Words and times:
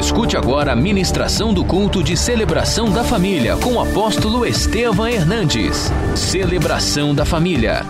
Escute 0.00 0.34
agora 0.34 0.72
a 0.72 0.74
ministração 0.76 1.52
do 1.52 1.62
culto 1.62 2.02
de 2.02 2.16
celebração 2.16 2.90
da 2.90 3.04
família 3.04 3.54
com 3.58 3.74
o 3.74 3.80
apóstolo 3.80 4.46
Estevam 4.46 5.06
Hernandes. 5.06 5.90
Celebração 6.16 7.14
da 7.14 7.26
família. 7.26 7.82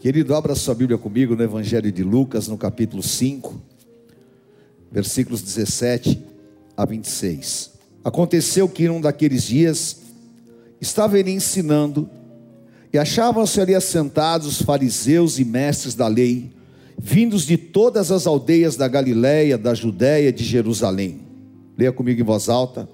Querido, 0.00 0.34
abra 0.34 0.56
sua 0.56 0.74
Bíblia 0.74 0.98
comigo 0.98 1.36
no 1.36 1.44
Evangelho 1.44 1.92
de 1.92 2.02
Lucas, 2.02 2.48
no 2.48 2.58
capítulo 2.58 3.04
5, 3.04 3.54
versículos 4.90 5.40
17 5.42 6.20
a 6.76 6.84
26. 6.84 7.70
Aconteceu 8.04 8.68
que 8.68 8.88
num 8.88 9.00
daqueles 9.00 9.44
dias 9.44 10.02
estava 10.80 11.20
ele 11.20 11.30
ensinando 11.30 12.10
e 12.92 12.98
achavam-se 12.98 13.60
ali 13.60 13.76
assentados 13.76 14.48
os 14.48 14.60
fariseus 14.60 15.38
e 15.38 15.44
mestres 15.44 15.94
da 15.94 16.08
lei, 16.08 16.55
vindos 16.98 17.46
de 17.46 17.56
todas 17.56 18.10
as 18.10 18.26
aldeias 18.26 18.76
da 18.76 18.88
Galiléia, 18.88 19.58
da 19.58 19.74
Judéia, 19.74 20.32
de 20.32 20.44
Jerusalém. 20.44 21.20
Leia 21.76 21.92
comigo 21.92 22.20
em 22.20 22.24
voz 22.24 22.48
alta. 22.48 22.88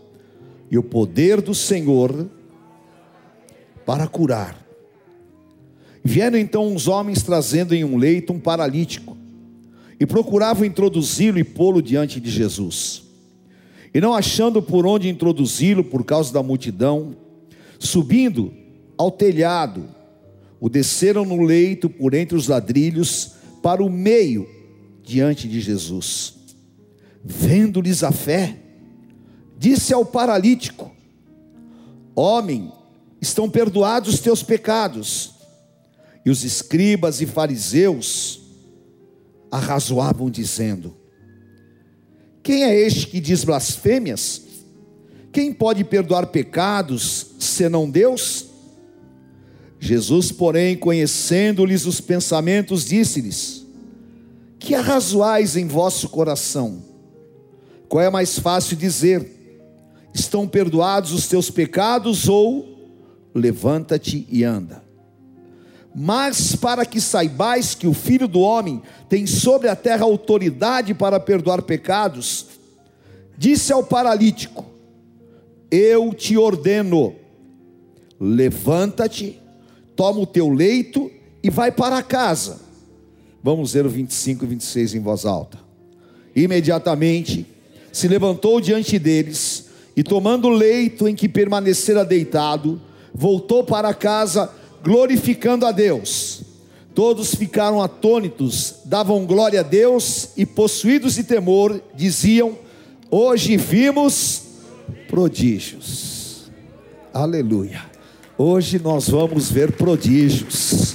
E 0.70 0.76
o 0.76 0.82
poder 0.82 1.40
do 1.40 1.54
Senhor 1.54 2.28
para 3.86 4.06
curar. 4.06 4.60
Vieram 6.04 6.38
então 6.38 6.66
uns 6.66 6.88
homens 6.88 7.22
trazendo 7.22 7.74
em 7.74 7.84
um 7.84 7.96
leito 7.96 8.32
um 8.32 8.40
paralítico, 8.40 9.16
e 10.00 10.06
procuravam 10.06 10.64
introduzi-lo 10.64 11.38
e 11.38 11.44
pô-lo 11.44 11.80
diante 11.80 12.18
de 12.18 12.28
Jesus. 12.28 13.04
E 13.94 14.00
não 14.00 14.12
achando 14.14 14.60
por 14.60 14.84
onde 14.84 15.08
introduzi-lo 15.08 15.84
por 15.84 16.04
causa 16.04 16.32
da 16.32 16.42
multidão, 16.42 17.14
subindo 17.78 18.52
ao 18.98 19.12
telhado, 19.12 19.84
o 20.58 20.68
desceram 20.68 21.24
no 21.24 21.42
leito 21.42 21.88
por 21.88 22.14
entre 22.14 22.36
os 22.36 22.48
ladrilhos 22.48 23.34
para 23.62 23.82
o 23.82 23.88
meio 23.88 24.48
diante 25.02 25.48
de 25.48 25.60
Jesus. 25.60 26.34
Vendo-lhes 27.24 28.02
a 28.02 28.10
fé, 28.10 28.58
disse 29.56 29.94
ao 29.94 30.04
paralítico: 30.04 30.90
Homem, 32.14 32.72
estão 33.20 33.48
perdoados 33.48 34.14
os 34.14 34.20
teus 34.20 34.42
pecados. 34.42 35.30
E 36.24 36.30
os 36.30 36.44
escribas 36.44 37.20
e 37.20 37.26
fariseus 37.26 38.40
arrazoavam, 39.50 40.30
dizendo: 40.30 40.96
Quem 42.42 42.64
é 42.64 42.74
este 42.74 43.06
que 43.06 43.20
diz 43.20 43.44
blasfêmias? 43.44 44.42
Quem 45.32 45.52
pode 45.52 45.84
perdoar 45.84 46.26
pecados 46.26 47.28
senão 47.38 47.88
Deus? 47.88 48.51
Jesus, 49.84 50.30
porém, 50.30 50.76
conhecendo-lhes 50.76 51.86
os 51.86 52.00
pensamentos, 52.00 52.84
disse-lhes: 52.84 53.66
Que 54.56 54.76
arrazoais 54.76 55.56
em 55.56 55.66
vosso 55.66 56.08
coração? 56.08 56.84
Qual 57.88 58.00
é 58.00 58.08
mais 58.08 58.38
fácil 58.38 58.76
dizer: 58.76 59.28
Estão 60.14 60.46
perdoados 60.46 61.10
os 61.10 61.26
teus 61.26 61.50
pecados, 61.50 62.28
ou 62.28 62.92
levanta-te 63.34 64.24
e 64.30 64.44
anda? 64.44 64.84
Mas 65.92 66.54
para 66.54 66.86
que 66.86 67.00
saibais 67.00 67.74
que 67.74 67.88
o 67.88 67.92
Filho 67.92 68.28
do 68.28 68.38
Homem 68.38 68.80
tem 69.08 69.26
sobre 69.26 69.66
a 69.66 69.74
terra 69.74 70.04
autoridade 70.04 70.94
para 70.94 71.18
perdoar 71.18 71.60
pecados, 71.60 72.46
disse 73.36 73.72
ao 73.72 73.82
paralítico: 73.82 74.64
Eu 75.68 76.14
te 76.14 76.38
ordeno, 76.38 77.16
levanta-te 78.20 79.41
toma 79.96 80.20
o 80.20 80.26
teu 80.26 80.48
leito 80.48 81.10
e 81.42 81.50
vai 81.50 81.72
para 81.72 82.02
casa. 82.02 82.60
Vamos 83.42 83.74
ler 83.74 83.86
o 83.86 83.90
25 83.90 84.44
e 84.44 84.48
26 84.48 84.94
em 84.94 85.00
voz 85.00 85.24
alta. 85.24 85.58
Imediatamente 86.34 87.46
se 87.90 88.08
levantou 88.08 88.60
diante 88.60 88.98
deles 88.98 89.66
e, 89.96 90.02
tomando 90.02 90.48
o 90.48 90.52
leito 90.52 91.06
em 91.06 91.14
que 91.14 91.28
permanecera 91.28 92.04
deitado, 92.04 92.80
voltou 93.12 93.64
para 93.64 93.92
casa, 93.92 94.50
glorificando 94.82 95.66
a 95.66 95.72
Deus. 95.72 96.42
Todos 96.94 97.34
ficaram 97.34 97.82
atônitos, 97.82 98.76
davam 98.84 99.26
glória 99.26 99.60
a 99.60 99.62
Deus 99.62 100.30
e, 100.36 100.46
possuídos 100.46 101.14
de 101.14 101.24
temor, 101.24 101.82
diziam: 101.94 102.56
Hoje 103.10 103.56
vimos 103.56 104.42
prodígios. 105.08 106.50
Aleluia. 107.12 107.91
Hoje 108.38 108.78
nós 108.78 109.10
vamos 109.10 109.50
ver 109.50 109.72
prodígios, 109.72 110.94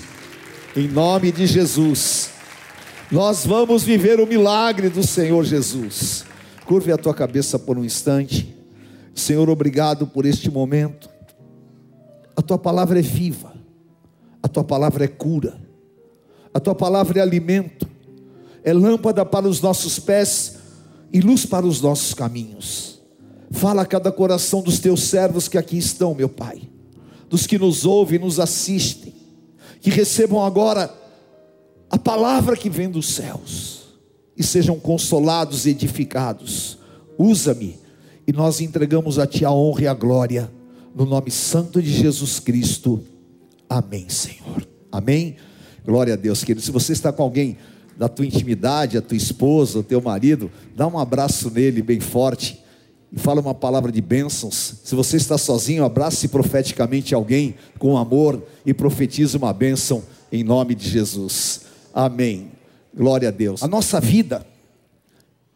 em 0.76 0.88
nome 0.88 1.32
de 1.32 1.46
Jesus. 1.46 2.32
Nós 3.12 3.46
vamos 3.46 3.84
viver 3.84 4.20
o 4.20 4.26
milagre 4.26 4.90
do 4.90 5.06
Senhor 5.06 5.44
Jesus. 5.44 6.26
Curve 6.66 6.92
a 6.92 6.98
tua 6.98 7.14
cabeça 7.14 7.60
por 7.60 7.78
um 7.78 7.86
instante. 7.86 8.58
Senhor, 9.14 9.48
obrigado 9.52 10.08
por 10.08 10.26
este 10.26 10.50
momento. 10.50 11.08
A 12.36 12.42
tua 12.42 12.58
palavra 12.58 12.98
é 12.98 13.04
viva, 13.04 13.54
a 14.42 14.48
tua 14.48 14.64
palavra 14.64 15.06
é 15.06 15.08
cura, 15.08 15.62
a 16.52 16.60
tua 16.60 16.74
palavra 16.74 17.20
é 17.20 17.22
alimento, 17.22 17.88
é 18.64 18.74
lâmpada 18.74 19.24
para 19.24 19.48
os 19.48 19.62
nossos 19.62 20.00
pés 20.00 20.58
e 21.14 21.22
luz 21.22 21.46
para 21.46 21.68
os 21.68 21.82
nossos 21.82 22.16
caminhos. 22.16 23.00
Fala 23.52 23.84
a 23.84 23.86
cada 23.86 24.12
coração 24.12 24.62
dos 24.64 24.80
teus 24.80 25.04
servos 25.04 25.48
que 25.48 25.58
aqui 25.58 25.78
estão, 25.78 26.16
meu 26.16 26.30
Pai 26.30 26.70
dos 27.30 27.46
que 27.46 27.58
nos 27.58 27.86
ouvem 27.86 28.18
e 28.18 28.24
nos 28.24 28.40
assistem, 28.40 29.14
que 29.82 29.90
recebam 29.90 30.44
agora 30.44 30.94
a 31.90 31.98
palavra 31.98 32.56
que 32.56 32.70
vem 32.70 32.90
dos 32.90 33.08
céus 33.10 33.88
e 34.36 34.44
sejam 34.44 34.80
consolados 34.80 35.66
e 35.66 35.72
edificados. 35.72 36.78
Usa-me 37.18 37.78
e 38.26 38.32
nós 38.32 38.62
entregamos 38.62 39.18
a 39.20 39.26
Ti 39.26 39.46
a 39.46 39.52
honra 39.52 39.84
e 39.84 39.88
a 39.88 39.94
glória, 39.94 40.52
no 40.96 41.06
nome 41.06 41.32
santo 41.32 41.82
de 41.82 41.92
Jesus 41.92 42.40
Cristo. 42.40 43.04
Amém, 43.70 44.10
Senhor. 44.10 44.68
Amém. 44.92 45.36
Glória 45.86 46.14
a 46.14 46.18
Deus, 46.18 46.44
querido. 46.44 46.66
Se 46.66 46.72
você 46.72 46.94
está 46.94 47.12
com 47.12 47.24
alguém 47.24 47.58
da 47.98 48.08
tua 48.08 48.26
intimidade, 48.26 48.98
a 48.98 49.02
tua 49.02 49.18
esposa, 49.18 49.80
o 49.80 49.84
teu 49.84 50.02
marido, 50.02 50.52
dá 50.76 50.88
um 50.88 51.00
abraço 51.00 51.50
nele 51.50 51.82
bem 51.82 52.00
forte 52.00 52.62
e 53.12 53.20
fala 53.20 53.42
uma 53.42 53.54
palavra 53.54 53.92
de 53.92 54.02
bênçãos. 54.02 54.76
Se 54.84 54.96
você 54.96 55.18
está 55.18 55.38
sozinho, 55.38 55.86
abrace 55.86 56.28
profeticamente 56.28 57.16
alguém 57.16 57.56
com 57.80 57.98
amor 57.98 58.44
e 58.66 58.74
profetize 58.74 59.38
uma 59.38 59.54
bênção 59.54 60.04
em 60.32 60.44
nome 60.44 60.76
de 60.76 60.90
Jesus. 60.90 61.62
Amém. 61.94 62.52
Glória 62.96 63.30
a 63.30 63.32
Deus. 63.32 63.64
A 63.64 63.68
nossa 63.68 64.00
vida, 64.02 64.46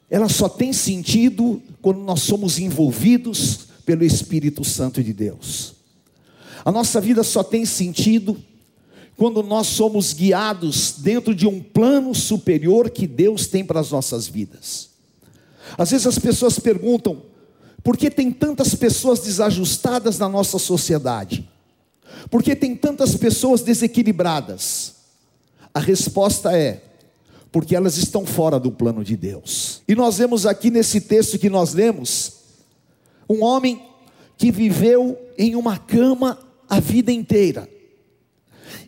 ela 0.10 0.30
só 0.30 0.48
tem 0.48 0.72
sentido 0.72 1.62
quando 1.82 2.00
nós 2.00 2.22
somos 2.22 2.58
envolvidos 2.60 3.68
pelo 3.86 4.04
Espírito 4.04 4.64
Santo 4.64 5.04
de 5.04 5.12
Deus. 5.12 5.74
A 6.64 6.72
nossa 6.72 7.02
vida 7.02 7.24
só 7.24 7.44
tem 7.44 7.66
sentido 7.66 8.38
quando 9.18 9.44
nós 9.44 9.68
somos 9.68 10.14
guiados 10.14 10.96
dentro 11.00 11.36
de 11.36 11.48
um 11.48 11.62
plano 11.62 12.16
superior 12.16 12.90
que 12.90 13.06
Deus 13.06 13.48
tem 13.48 13.66
para 13.66 13.80
as 13.80 13.92
nossas 13.92 14.28
vidas. 14.28 14.90
Às 15.78 15.92
vezes 15.92 16.08
as 16.08 16.20
pessoas 16.20 16.60
perguntam: 16.60 17.22
por 17.84 17.98
que 17.98 18.12
tem 18.12 18.32
tantas 18.32 18.76
pessoas 18.76 19.20
desajustadas 19.20 20.20
na 20.20 20.30
nossa 20.30 20.60
sociedade? 20.60 21.50
Por 22.30 22.44
que 22.44 22.56
tem 22.56 22.76
tantas 22.76 23.16
pessoas 23.16 23.62
desequilibradas? 23.62 24.96
A 25.74 25.80
resposta 25.80 26.56
é: 26.56 26.84
porque 27.52 27.76
elas 27.76 27.98
estão 27.98 28.26
fora 28.26 28.60
do 28.60 28.72
plano 28.72 29.04
de 29.04 29.18
Deus. 29.18 29.82
E 29.88 29.96
nós 29.96 30.18
vemos 30.18 30.46
aqui 30.46 30.70
nesse 30.70 31.02
texto 31.02 31.40
que 31.40 31.50
nós 31.50 31.74
lemos, 31.74 32.34
um 33.30 33.44
homem 33.44 33.82
que 34.38 34.52
viveu 34.52 35.18
em 35.38 35.56
uma 35.56 35.78
cama 35.78 36.40
a 36.70 36.80
vida 36.80 37.12
inteira. 37.12 37.68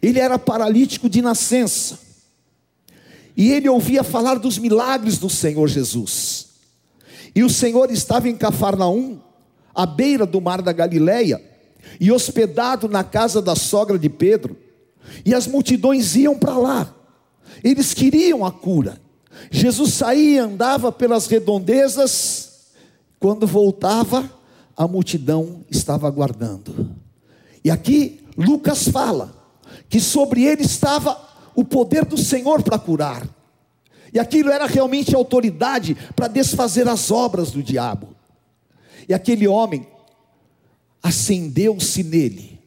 Ele 0.02 0.20
era 0.20 0.40
paralítico 0.40 1.10
de 1.10 1.22
nascença. 1.22 2.00
E 3.36 3.52
ele 3.52 3.68
ouvia 3.68 4.04
falar 4.04 4.36
dos 4.36 4.58
milagres 4.58 5.18
do 5.18 5.30
Senhor 5.30 5.68
Jesus. 5.68 6.33
E 7.36 7.44
o 7.44 7.50
Senhor 7.50 7.92
estava 7.92 8.30
em 8.30 8.36
Cafarnaum, 8.36 9.20
à 9.74 9.86
beira 9.86 10.26
do 10.26 10.40
mar 10.40 10.62
da 10.62 10.72
Galileia, 10.72 11.42
e 12.00 12.12
hospedado 12.12 12.88
na 12.88 13.04
casa 13.04 13.42
da 13.42 13.56
sogra 13.56 13.98
de 13.98 14.10
Pedro. 14.10 14.56
E 15.26 15.34
as 15.34 15.48
multidões 15.48 16.16
iam 16.16 16.38
para 16.38 16.58
lá. 16.58 16.94
Eles 17.64 17.94
queriam 17.94 18.46
a 18.46 18.52
cura. 18.52 19.02
Jesus 19.52 19.94
saía 19.94 20.36
e 20.36 20.38
andava 20.38 20.92
pelas 20.92 21.28
redondezas. 21.28 22.52
Quando 23.20 23.48
voltava, 23.48 24.30
a 24.76 24.88
multidão 24.88 25.64
estava 25.70 26.08
aguardando. 26.08 26.92
E 27.64 27.72
aqui 27.72 28.26
Lucas 28.38 28.88
fala 28.88 29.34
que 29.90 30.00
sobre 30.00 30.44
ele 30.44 30.64
estava 30.64 31.20
o 31.56 31.64
poder 31.64 32.06
do 32.06 32.18
Senhor 32.18 32.62
para 32.64 32.80
curar. 32.80 33.28
E 34.14 34.20
aquilo 34.20 34.52
era 34.52 34.66
realmente 34.68 35.16
autoridade 35.16 35.98
para 36.16 36.28
desfazer 36.28 36.88
as 36.88 37.10
obras 37.10 37.52
do 37.52 37.64
diabo. 37.64 38.10
E 39.10 39.14
aquele 39.14 39.48
homem 39.48 39.88
acendeu-se 41.02 42.04
nele 42.04 42.60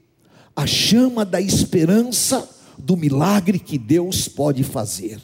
a 0.55 0.67
chama 0.67 1.25
da 1.25 1.41
esperança 1.41 2.49
do 2.79 2.97
milagre 2.97 3.59
que 3.59 3.79
Deus 3.79 4.27
pode 4.27 4.65
fazer. 4.65 5.21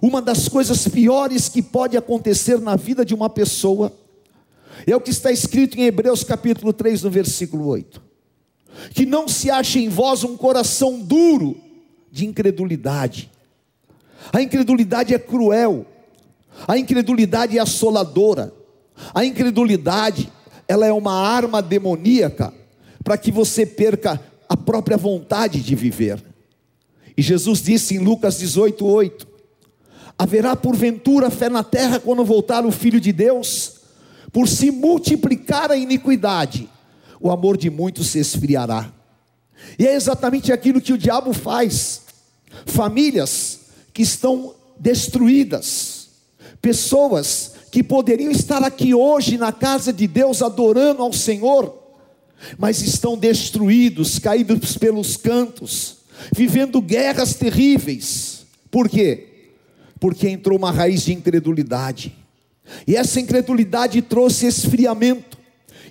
Uma 0.00 0.20
das 0.20 0.48
coisas 0.48 0.86
piores 0.86 1.48
que 1.48 1.62
pode 1.62 1.96
acontecer 1.96 2.60
na 2.60 2.76
vida 2.76 3.04
de 3.04 3.14
uma 3.14 3.28
pessoa 3.28 3.92
é 4.86 4.94
o 4.94 5.00
que 5.00 5.10
está 5.10 5.32
escrito 5.32 5.78
em 5.78 5.84
Hebreus 5.84 6.22
capítulo 6.22 6.72
3, 6.72 7.02
no 7.02 7.10
versículo 7.10 7.66
8: 7.66 8.00
que 8.94 9.04
não 9.04 9.26
se 9.26 9.50
ache 9.50 9.80
em 9.80 9.88
vós 9.88 10.22
um 10.22 10.36
coração 10.36 11.00
duro 11.00 11.56
de 12.10 12.26
incredulidade. 12.26 13.30
A 14.32 14.40
incredulidade 14.42 15.14
é 15.14 15.18
cruel, 15.18 15.86
a 16.66 16.78
incredulidade 16.78 17.56
é 17.56 17.60
assoladora, 17.60 18.52
a 19.14 19.24
incredulidade, 19.24 20.30
ela 20.68 20.86
é 20.86 20.92
uma 20.92 21.14
arma 21.14 21.62
demoníaca 21.62 22.52
para 23.02 23.16
que 23.16 23.32
você 23.32 23.64
perca 23.64 24.20
a 24.48 24.56
própria 24.56 24.96
vontade 24.96 25.60
de 25.60 25.74
viver. 25.74 26.22
E 27.16 27.22
Jesus 27.22 27.62
disse 27.62 27.96
em 27.96 27.98
Lucas 27.98 28.38
18, 28.38 28.84
8: 28.86 29.28
Haverá 30.18 30.54
porventura 30.54 31.30
fé 31.30 31.48
na 31.48 31.64
terra 31.64 31.98
quando 31.98 32.24
voltar 32.24 32.64
o 32.64 32.70
Filho 32.70 33.00
de 33.00 33.12
Deus? 33.12 33.80
Por 34.32 34.48
se 34.48 34.70
multiplicar 34.70 35.70
a 35.70 35.76
iniquidade, 35.76 36.68
o 37.20 37.30
amor 37.30 37.56
de 37.56 37.68
muitos 37.68 38.08
se 38.08 38.18
esfriará. 38.18 38.92
E 39.78 39.86
é 39.86 39.94
exatamente 39.94 40.52
aquilo 40.52 40.80
que 40.80 40.92
o 40.92 40.98
diabo 40.98 41.32
faz. 41.32 42.02
Famílias 42.66 43.59
que 43.92 44.02
estão 44.02 44.54
destruídas, 44.78 46.08
pessoas 46.60 47.52
que 47.70 47.82
poderiam 47.82 48.30
estar 48.30 48.62
aqui 48.64 48.94
hoje 48.94 49.38
na 49.38 49.52
casa 49.52 49.92
de 49.92 50.06
Deus 50.06 50.42
adorando 50.42 51.02
ao 51.02 51.12
Senhor, 51.12 51.78
mas 52.58 52.82
estão 52.82 53.16
destruídos, 53.16 54.18
caídos 54.18 54.76
pelos 54.76 55.16
cantos, 55.16 55.98
vivendo 56.34 56.80
guerras 56.80 57.34
terríveis. 57.34 58.46
Por 58.70 58.88
quê? 58.88 59.50
Porque 59.98 60.28
entrou 60.28 60.58
uma 60.58 60.70
raiz 60.70 61.04
de 61.04 61.12
incredulidade. 61.12 62.16
E 62.86 62.96
essa 62.96 63.20
incredulidade 63.20 64.00
trouxe 64.02 64.46
esfriamento, 64.46 65.38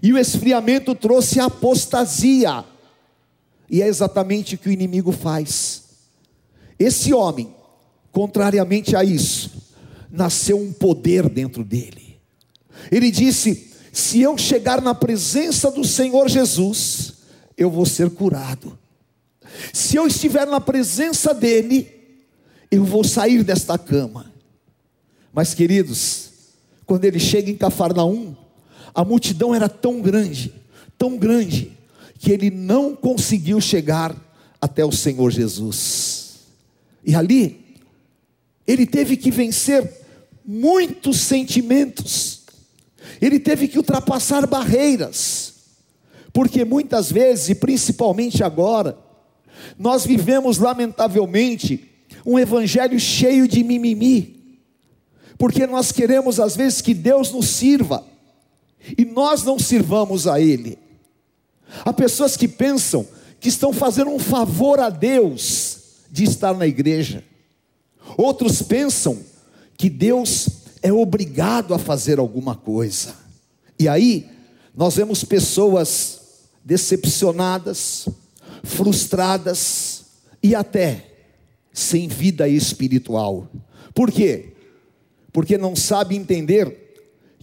e 0.02 0.14
o 0.14 0.18
esfriamento 0.18 0.96
trouxe 0.96 1.40
apostasia. 1.40 2.64
E 3.70 3.82
é 3.82 3.88
exatamente 3.88 4.56
o 4.56 4.58
que 4.58 4.70
o 4.70 4.72
inimigo 4.72 5.12
faz. 5.12 5.84
Esse 6.80 7.14
homem, 7.14 7.54
contrariamente 8.12 8.96
a 8.96 9.04
isso, 9.04 9.52
nasceu 10.12 10.60
um 10.60 10.72
poder 10.72 11.30
dentro 11.30 11.64
dele. 11.64 12.18
Ele 12.92 13.12
disse: 13.12 13.72
Se 13.92 14.22
eu 14.22 14.38
chegar 14.38 14.82
na 14.82 14.96
presença 14.96 15.70
do 15.72 15.84
Senhor 15.84 16.30
Jesus, 16.30 17.14
eu 17.58 17.70
vou 17.70 17.86
ser 17.86 18.10
curado. 18.10 18.78
Se 19.74 19.96
eu 19.96 20.08
estiver 20.08 20.48
na 20.48 20.62
presença 20.62 21.34
dele, 21.34 21.88
eu 22.72 22.84
vou 22.84 23.04
sair 23.04 23.44
desta 23.44 23.78
cama. 23.78 24.32
Mas, 25.34 25.54
queridos, 25.54 26.30
quando 26.86 27.06
ele 27.06 27.20
chega 27.20 27.50
em 27.50 27.56
Cafarnaum, 27.56 28.36
a 28.94 29.04
multidão 29.04 29.54
era 29.54 29.70
tão 29.70 30.02
grande, 30.02 30.54
tão 30.98 31.18
grande, 31.18 31.72
que 32.18 32.32
ele 32.32 32.50
não 32.50 32.96
conseguiu 32.96 33.62
chegar 33.62 34.16
até 34.60 34.84
o 34.84 34.92
Senhor 34.92 35.32
Jesus. 35.32 36.40
E 37.06 37.16
ali, 37.16 37.69
ele 38.70 38.86
teve 38.86 39.18
que 39.18 39.32
vencer 39.32 39.92
muitos 40.46 41.22
sentimentos, 41.22 42.44
ele 43.20 43.40
teve 43.40 43.68
que 43.68 43.80
ultrapassar 43.80 44.46
barreiras, 44.46 45.56
porque 46.32 46.64
muitas 46.64 47.12
vezes, 47.12 47.50
e 47.50 47.56
principalmente 47.56 48.44
agora, 48.44 48.96
nós 49.78 50.06
vivemos 50.06 50.60
lamentavelmente 50.60 51.90
um 52.24 52.38
evangelho 52.38 53.00
cheio 53.00 53.48
de 53.48 53.64
mimimi, 53.64 54.60
porque 55.36 55.66
nós 55.66 55.92
queremos 55.92 56.40
às 56.40 56.56
vezes 56.56 56.80
que 56.80 56.94
Deus 56.94 57.32
nos 57.32 57.48
sirva, 57.48 58.06
e 58.96 59.04
nós 59.04 59.44
não 59.44 59.58
sirvamos 59.58 60.28
a 60.28 60.40
Ele. 60.40 60.78
Há 61.84 61.92
pessoas 61.92 62.38
que 62.38 62.48
pensam 62.48 63.04
que 63.40 63.50
estão 63.50 63.74
fazendo 63.74 64.12
um 64.12 64.20
favor 64.20 64.80
a 64.80 64.92
Deus 64.92 65.80
de 66.12 66.24
estar 66.24 66.54
na 66.54 66.68
igreja. 66.68 67.24
Outros 68.18 68.62
pensam 68.62 69.20
que 69.78 69.90
Deus 69.90 70.48
é 70.82 70.92
obrigado 70.92 71.74
a 71.74 71.80
fazer 71.80 72.20
alguma 72.20 72.56
coisa. 72.56 73.16
E 73.78 73.88
aí, 73.88 74.30
nós 74.76 74.96
vemos 74.96 75.24
pessoas 75.24 76.20
decepcionadas, 76.64 78.08
frustradas 78.64 80.06
e 80.42 80.54
até 80.54 81.06
sem 81.74 82.08
vida 82.08 82.48
espiritual. 82.48 83.50
Por 83.94 84.12
quê? 84.12 84.54
Porque 85.32 85.58
não 85.58 85.76
sabe 85.76 86.16
entender 86.16 86.90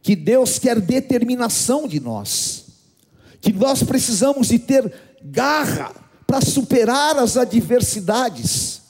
que 0.02 0.14
Deus 0.14 0.58
quer 0.58 0.80
determinação 0.80 1.88
de 1.88 1.98
nós, 1.98 2.66
que 3.40 3.52
nós 3.52 3.82
precisamos 3.82 4.48
de 4.48 4.58
ter 4.58 4.92
garra 5.22 5.92
para 6.26 6.40
superar 6.40 7.18
as 7.18 7.36
adversidades, 7.36 8.82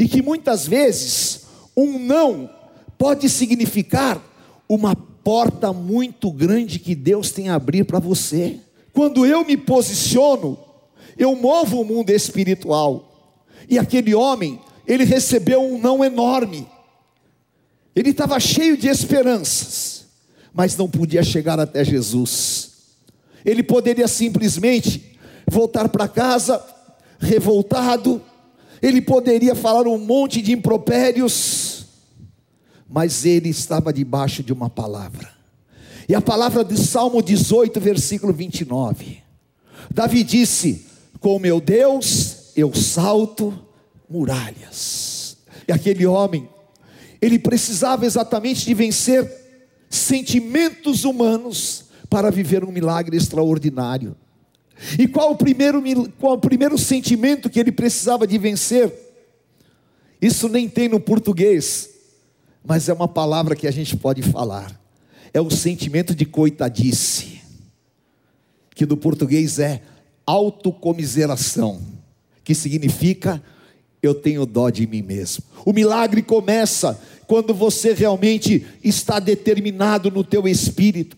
e 0.00 0.08
que 0.08 0.22
muitas 0.22 0.66
vezes 0.66 1.42
um 1.76 1.98
não 1.98 2.50
pode 2.98 3.28
significar 3.28 4.20
uma 4.68 4.96
porta 4.96 5.72
muito 5.72 6.32
grande 6.32 6.78
que 6.78 6.94
Deus 6.94 7.30
tem 7.30 7.48
a 7.48 7.54
abrir 7.54 7.84
para 7.84 7.98
você. 7.98 8.58
Quando 8.92 9.24
eu 9.24 9.44
me 9.44 9.56
posiciono, 9.56 10.58
eu 11.16 11.36
movo 11.36 11.80
o 11.80 11.84
mundo 11.84 12.10
espiritual. 12.10 13.36
E 13.68 13.78
aquele 13.78 14.14
homem, 14.14 14.58
ele 14.86 15.04
recebeu 15.04 15.62
um 15.62 15.78
não 15.78 16.04
enorme. 16.04 16.66
Ele 17.94 18.10
estava 18.10 18.40
cheio 18.40 18.76
de 18.76 18.88
esperanças 18.88 20.00
mas 20.52 20.76
não 20.76 20.88
podia 20.88 21.22
chegar 21.22 21.58
até 21.58 21.84
Jesus. 21.84 22.70
Ele 23.44 23.62
poderia 23.62 24.08
simplesmente 24.08 25.18
voltar 25.48 25.88
para 25.88 26.08
casa 26.08 26.62
revoltado, 27.18 28.22
ele 28.82 29.02
poderia 29.02 29.54
falar 29.54 29.86
um 29.86 29.98
monte 29.98 30.40
de 30.40 30.52
impropérios, 30.52 31.86
mas 32.88 33.24
ele 33.24 33.48
estava 33.48 33.92
debaixo 33.92 34.42
de 34.42 34.52
uma 34.52 34.70
palavra. 34.70 35.28
E 36.08 36.14
a 36.14 36.20
palavra 36.20 36.64
de 36.64 36.76
Salmo 36.76 37.22
18, 37.22 37.78
versículo 37.78 38.32
29. 38.32 39.18
Davi 39.92 40.24
disse: 40.24 40.86
Com 41.20 41.38
meu 41.38 41.60
Deus 41.60 42.50
eu 42.56 42.74
salto 42.74 43.56
muralhas. 44.08 45.36
E 45.68 45.72
aquele 45.72 46.04
homem, 46.06 46.48
ele 47.22 47.38
precisava 47.38 48.04
exatamente 48.04 48.64
de 48.64 48.74
vencer 48.74 49.30
sentimentos 49.88 51.04
humanos 51.04 51.84
para 52.08 52.30
viver 52.30 52.64
um 52.64 52.72
milagre 52.72 53.16
extraordinário. 53.16 54.16
E 54.98 55.06
qual 55.06 55.32
o 55.32 55.36
primeiro, 55.36 55.82
qual 56.18 56.34
o 56.34 56.40
primeiro 56.40 56.78
sentimento 56.78 57.50
que 57.50 57.60
ele 57.60 57.72
precisava 57.72 58.26
de 58.26 58.38
vencer? 58.38 58.92
Isso 60.20 60.48
nem 60.48 60.68
tem 60.68 60.88
no 60.88 61.00
português, 61.00 61.90
mas 62.64 62.88
é 62.88 62.92
uma 62.92 63.08
palavra 63.08 63.56
que 63.56 63.66
a 63.66 63.70
gente 63.70 63.96
pode 63.96 64.22
falar. 64.22 64.78
É 65.32 65.40
o 65.40 65.50
sentimento 65.50 66.14
de 66.14 66.24
coitadice, 66.24 67.40
que 68.74 68.84
do 68.84 68.96
português 68.96 69.58
é 69.58 69.82
autocomiseração, 70.26 71.80
que 72.42 72.54
significa 72.54 73.42
eu 74.02 74.14
tenho 74.14 74.46
dó 74.46 74.70
de 74.70 74.86
mim 74.86 75.02
mesmo. 75.02 75.44
O 75.64 75.72
milagre 75.72 76.22
começa 76.22 76.98
quando 77.26 77.52
você 77.52 77.92
realmente 77.92 78.66
está 78.82 79.18
determinado 79.18 80.10
no 80.10 80.24
teu 80.24 80.48
espírito. 80.48 81.16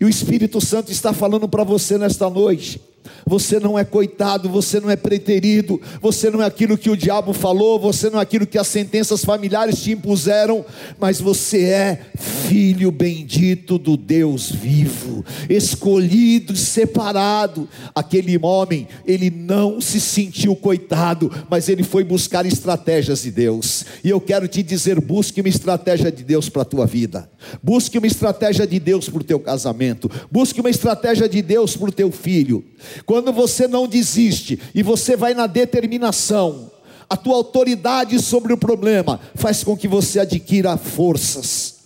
E 0.00 0.04
o 0.04 0.08
Espírito 0.08 0.60
Santo 0.60 0.90
está 0.90 1.12
falando 1.12 1.48
para 1.48 1.64
você 1.64 1.98
nesta 1.98 2.30
noite. 2.30 2.80
Você 3.26 3.58
não 3.58 3.78
é 3.78 3.84
coitado, 3.84 4.48
você 4.48 4.80
não 4.80 4.90
é 4.90 4.96
preterido, 4.96 5.80
você 6.00 6.30
não 6.30 6.42
é 6.42 6.46
aquilo 6.46 6.78
que 6.78 6.90
o 6.90 6.96
diabo 6.96 7.32
falou, 7.32 7.78
você 7.78 8.10
não 8.10 8.18
é 8.18 8.22
aquilo 8.22 8.46
que 8.46 8.58
as 8.58 8.66
sentenças 8.66 9.24
familiares 9.24 9.82
te 9.82 9.92
impuseram, 9.92 10.64
mas 10.98 11.20
você 11.20 11.64
é 11.64 12.00
filho 12.48 12.90
bendito 12.90 13.78
do 13.78 13.96
Deus 13.96 14.50
vivo, 14.50 15.24
escolhido, 15.48 16.54
separado. 16.56 17.68
Aquele 17.94 18.38
homem, 18.42 18.86
ele 19.06 19.30
não 19.30 19.80
se 19.80 20.00
sentiu 20.00 20.54
coitado, 20.54 21.30
mas 21.48 21.68
ele 21.68 21.82
foi 21.82 22.04
buscar 22.04 22.46
estratégias 22.46 23.22
de 23.22 23.30
Deus. 23.30 23.84
E 24.02 24.10
eu 24.10 24.20
quero 24.20 24.46
te 24.46 24.62
dizer: 24.62 25.00
busque 25.00 25.40
uma 25.40 25.48
estratégia 25.48 26.10
de 26.12 26.22
Deus 26.22 26.48
para 26.48 26.62
a 26.62 26.66
tua 26.66 26.86
vida, 26.86 27.30
busque 27.62 27.98
uma 27.98 28.06
estratégia 28.06 28.66
de 28.66 28.78
Deus 28.78 29.08
para 29.08 29.20
o 29.20 29.24
teu 29.24 29.40
casamento, 29.40 30.10
busque 30.30 30.60
uma 30.60 30.70
estratégia 30.70 31.28
de 31.28 31.42
Deus 31.42 31.76
para 31.76 31.88
o 31.88 31.92
teu 31.92 32.10
filho. 32.10 32.64
Quando 33.04 33.32
você 33.32 33.66
não 33.66 33.86
desiste 33.86 34.60
e 34.74 34.82
você 34.82 35.16
vai 35.16 35.34
na 35.34 35.46
determinação, 35.46 36.70
a 37.08 37.16
tua 37.16 37.36
autoridade 37.36 38.18
sobre 38.20 38.52
o 38.52 38.58
problema 38.58 39.20
faz 39.34 39.62
com 39.62 39.76
que 39.76 39.86
você 39.86 40.20
adquira 40.20 40.76
forças. 40.76 41.76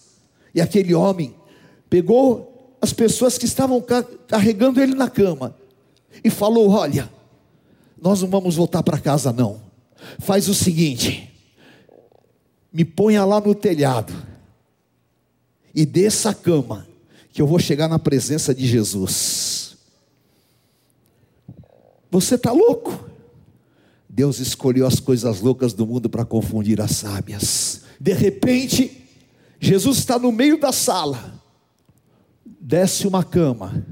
E 0.54 0.60
aquele 0.60 0.94
homem 0.94 1.34
pegou 1.90 2.76
as 2.80 2.92
pessoas 2.92 3.36
que 3.36 3.44
estavam 3.44 3.84
carregando 4.26 4.80
ele 4.80 4.94
na 4.94 5.08
cama 5.08 5.54
e 6.22 6.30
falou: 6.30 6.70
Olha, 6.70 7.10
nós 8.00 8.22
não 8.22 8.28
vamos 8.28 8.56
voltar 8.56 8.82
para 8.82 8.98
casa, 8.98 9.32
não. 9.32 9.60
Faz 10.18 10.48
o 10.48 10.54
seguinte: 10.54 11.32
me 12.72 12.84
ponha 12.84 13.24
lá 13.24 13.40
no 13.40 13.54
telhado 13.54 14.12
e 15.74 15.84
desça 15.84 16.30
a 16.30 16.34
cama, 16.34 16.86
que 17.32 17.42
eu 17.42 17.46
vou 17.46 17.58
chegar 17.58 17.88
na 17.88 17.98
presença 17.98 18.54
de 18.54 18.66
Jesus. 18.66 19.57
Você 22.10 22.36
está 22.36 22.52
louco? 22.52 23.08
Deus 24.08 24.38
escolheu 24.38 24.86
as 24.86 24.98
coisas 24.98 25.40
loucas 25.40 25.72
do 25.72 25.86
mundo 25.86 26.08
para 26.08 26.24
confundir 26.24 26.80
as 26.80 26.92
sábias. 26.92 27.82
De 28.00 28.12
repente, 28.12 29.04
Jesus 29.60 29.98
está 29.98 30.18
no 30.18 30.32
meio 30.32 30.58
da 30.58 30.72
sala, 30.72 31.40
desce 32.60 33.06
uma 33.06 33.22
cama. 33.22 33.84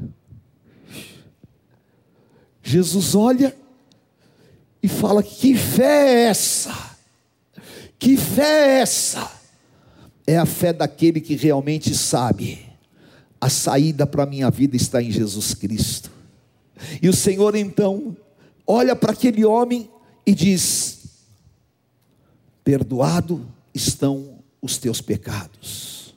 Jesus 2.62 3.14
olha 3.14 3.56
e 4.82 4.88
fala: 4.88 5.22
Que 5.22 5.54
fé 5.54 6.08
é 6.08 6.28
essa? 6.28 6.96
Que 7.98 8.16
fé 8.16 8.78
é 8.78 8.80
essa? 8.80 9.30
É 10.26 10.36
a 10.36 10.46
fé 10.46 10.72
daquele 10.72 11.20
que 11.20 11.36
realmente 11.36 11.94
sabe. 11.94 12.64
A 13.40 13.48
saída 13.48 14.06
para 14.06 14.24
a 14.24 14.26
minha 14.26 14.50
vida 14.50 14.76
está 14.76 15.00
em 15.00 15.10
Jesus 15.10 15.54
Cristo. 15.54 16.15
E 17.00 17.08
o 17.08 17.12
Senhor 17.12 17.54
então 17.54 18.16
olha 18.66 18.94
para 18.94 19.12
aquele 19.12 19.44
homem 19.44 19.90
e 20.24 20.34
diz: 20.34 20.98
Perdoado 22.64 23.46
estão 23.72 24.38
os 24.60 24.78
teus 24.78 25.00
pecados. 25.00 26.14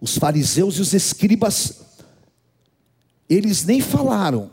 Os 0.00 0.18
fariseus 0.18 0.76
e 0.76 0.80
os 0.80 0.92
escribas, 0.92 1.80
eles 3.28 3.64
nem 3.64 3.80
falaram, 3.80 4.50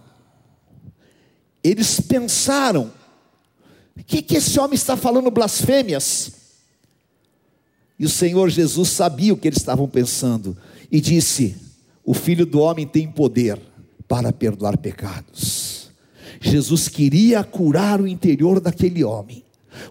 eles 1.63 1.99
pensaram: 1.99 2.93
o 3.97 4.03
que, 4.03 4.21
que 4.21 4.37
esse 4.37 4.59
homem 4.59 4.75
está 4.75 4.95
falando 4.95 5.31
blasfêmias? 5.31 6.31
E 7.97 8.05
o 8.05 8.09
Senhor 8.09 8.49
Jesus 8.49 8.89
sabia 8.89 9.33
o 9.33 9.37
que 9.37 9.47
eles 9.47 9.59
estavam 9.59 9.89
pensando 9.89 10.55
e 10.89 11.01
disse: 11.01 11.57
O 12.03 12.13
filho 12.13 12.45
do 12.45 12.59
homem 12.59 12.87
tem 12.87 13.11
poder 13.11 13.59
para 14.09 14.33
perdoar 14.33 14.75
pecados. 14.79 15.91
Jesus 16.41 16.87
queria 16.87 17.43
curar 17.43 18.01
o 18.01 18.07
interior 18.07 18.59
daquele 18.59 19.03
homem, 19.03 19.43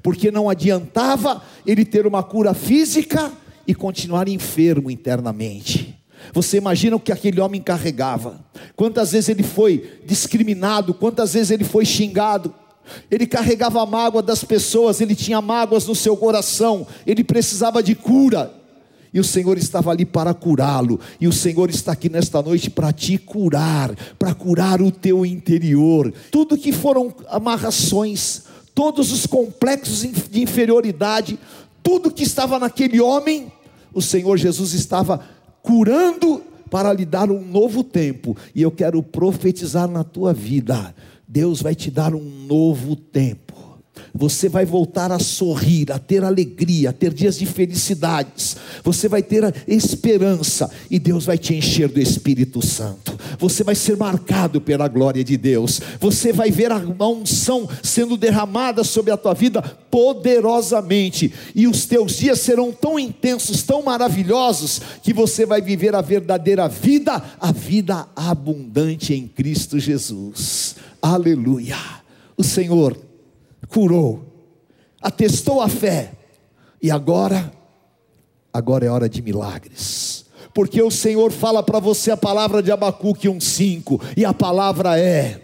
porque 0.02 0.30
não 0.30 0.50
adiantava 0.50 1.40
ele 1.64 1.84
ter 1.84 2.04
uma 2.04 2.22
cura 2.22 2.52
física 2.52 3.32
e 3.64 3.74
continuar 3.74 4.28
enfermo 4.28 4.90
internamente. 4.90 5.94
Você 6.34 6.56
imagina 6.56 6.96
o 6.96 7.00
que 7.00 7.12
aquele 7.12 7.40
homem 7.40 7.62
carregava, 7.62 8.44
quantas 8.74 9.12
vezes 9.12 9.28
ele 9.28 9.44
foi 9.44 10.00
discriminado, 10.04 10.92
quantas 10.92 11.34
vezes 11.34 11.52
ele 11.52 11.64
foi 11.64 11.84
xingado. 11.84 12.52
Ele 13.10 13.26
carregava 13.26 13.82
a 13.82 13.86
mágoa 13.86 14.22
das 14.22 14.42
pessoas, 14.42 15.00
ele 15.00 15.14
tinha 15.14 15.40
mágoas 15.40 15.86
no 15.86 15.94
seu 15.94 16.16
coração, 16.16 16.86
ele 17.06 17.22
precisava 17.22 17.82
de 17.82 17.94
cura. 17.94 18.57
E 19.12 19.20
o 19.20 19.24
Senhor 19.24 19.56
estava 19.56 19.90
ali 19.90 20.04
para 20.04 20.34
curá-lo, 20.34 21.00
e 21.20 21.26
o 21.26 21.32
Senhor 21.32 21.70
está 21.70 21.92
aqui 21.92 22.08
nesta 22.08 22.42
noite 22.42 22.70
para 22.70 22.92
te 22.92 23.16
curar, 23.18 23.94
para 24.18 24.34
curar 24.34 24.82
o 24.82 24.90
teu 24.90 25.24
interior. 25.24 26.12
Tudo 26.30 26.58
que 26.58 26.72
foram 26.72 27.12
amarrações, 27.28 28.42
todos 28.74 29.10
os 29.12 29.26
complexos 29.26 30.00
de 30.30 30.42
inferioridade, 30.42 31.38
tudo 31.82 32.10
que 32.10 32.22
estava 32.22 32.58
naquele 32.58 33.00
homem, 33.00 33.50
o 33.92 34.02
Senhor 34.02 34.36
Jesus 34.36 34.74
estava 34.74 35.20
curando 35.62 36.42
para 36.70 36.92
lhe 36.92 37.06
dar 37.06 37.30
um 37.30 37.42
novo 37.42 37.82
tempo, 37.82 38.36
e 38.54 38.60
eu 38.60 38.70
quero 38.70 39.02
profetizar 39.02 39.88
na 39.88 40.04
tua 40.04 40.34
vida 40.34 40.94
Deus 41.28 41.60
vai 41.60 41.74
te 41.74 41.90
dar 41.90 42.14
um 42.14 42.24
novo 42.46 42.96
tempo. 42.96 43.67
Você 44.18 44.48
vai 44.48 44.66
voltar 44.66 45.12
a 45.12 45.20
sorrir, 45.20 45.92
a 45.92 45.98
ter 45.98 46.24
alegria, 46.24 46.90
a 46.90 46.92
ter 46.92 47.14
dias 47.14 47.38
de 47.38 47.46
felicidades. 47.46 48.56
Você 48.82 49.08
vai 49.08 49.22
ter 49.22 49.54
esperança 49.68 50.68
e 50.90 50.98
Deus 50.98 51.24
vai 51.24 51.38
te 51.38 51.54
encher 51.54 51.88
do 51.88 52.00
Espírito 52.00 52.60
Santo. 52.60 53.16
Você 53.38 53.62
vai 53.62 53.76
ser 53.76 53.96
marcado 53.96 54.60
pela 54.60 54.88
glória 54.88 55.22
de 55.22 55.36
Deus. 55.36 55.80
Você 56.00 56.32
vai 56.32 56.50
ver 56.50 56.72
a 56.72 56.82
unção 57.06 57.68
sendo 57.80 58.16
derramada 58.16 58.82
sobre 58.82 59.12
a 59.12 59.16
tua 59.16 59.34
vida 59.34 59.62
poderosamente, 59.88 61.32
e 61.54 61.66
os 61.66 61.86
teus 61.86 62.16
dias 62.16 62.40
serão 62.40 62.70
tão 62.70 62.98
intensos, 62.98 63.62
tão 63.62 63.82
maravilhosos, 63.82 64.82
que 65.02 65.14
você 65.14 65.46
vai 65.46 65.62
viver 65.62 65.94
a 65.94 66.02
verdadeira 66.02 66.68
vida, 66.68 67.22
a 67.40 67.52
vida 67.52 68.06
abundante 68.14 69.14
em 69.14 69.26
Cristo 69.26 69.78
Jesus. 69.78 70.76
Aleluia. 71.00 71.76
O 72.36 72.44
Senhor 72.44 73.07
curou, 73.66 74.24
atestou 75.00 75.60
a 75.60 75.68
fé, 75.68 76.12
e 76.80 76.90
agora, 76.90 77.50
agora 78.52 78.86
é 78.86 78.88
hora 78.88 79.08
de 79.08 79.20
milagres. 79.20 80.26
Porque 80.54 80.80
o 80.82 80.90
Senhor 80.90 81.30
fala 81.30 81.62
para 81.62 81.78
você 81.78 82.10
a 82.10 82.16
palavra 82.16 82.62
de 82.62 82.70
Abacuque 82.70 83.28
1,5, 83.28 84.00
e 84.16 84.24
a 84.24 84.32
palavra 84.32 84.98
é: 84.98 85.40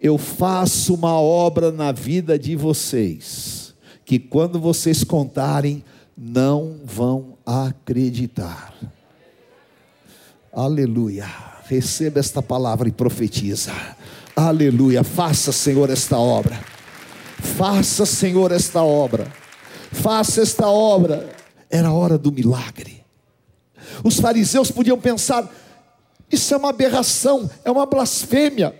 Eu 0.00 0.16
faço 0.16 0.94
uma 0.94 1.20
obra 1.20 1.70
na 1.70 1.92
vida 1.92 2.38
de 2.38 2.56
vocês, 2.56 3.74
que 4.04 4.18
quando 4.18 4.58
vocês 4.58 5.04
contarem, 5.04 5.84
não 6.16 6.80
vão 6.84 7.38
acreditar. 7.44 8.74
Aleluia. 10.52 11.26
Receba 11.66 12.18
esta 12.18 12.42
palavra 12.42 12.88
e 12.88 12.92
profetiza. 12.92 13.72
Aleluia. 14.34 15.04
Faça, 15.04 15.52
Senhor, 15.52 15.90
esta 15.90 16.18
obra. 16.18 16.58
Faça, 17.56 18.06
Senhor, 18.06 18.52
esta 18.52 18.82
obra. 18.82 19.26
Faça 19.90 20.42
esta 20.42 20.68
obra. 20.68 21.28
Era 21.70 21.88
a 21.88 21.92
hora 21.92 22.18
do 22.18 22.30
milagre. 22.30 23.04
Os 24.04 24.20
fariseus 24.20 24.70
podiam 24.70 24.98
pensar: 24.98 25.50
isso 26.30 26.52
é 26.54 26.56
uma 26.56 26.70
aberração, 26.70 27.50
é 27.64 27.70
uma 27.70 27.86
blasfêmia, 27.86 28.74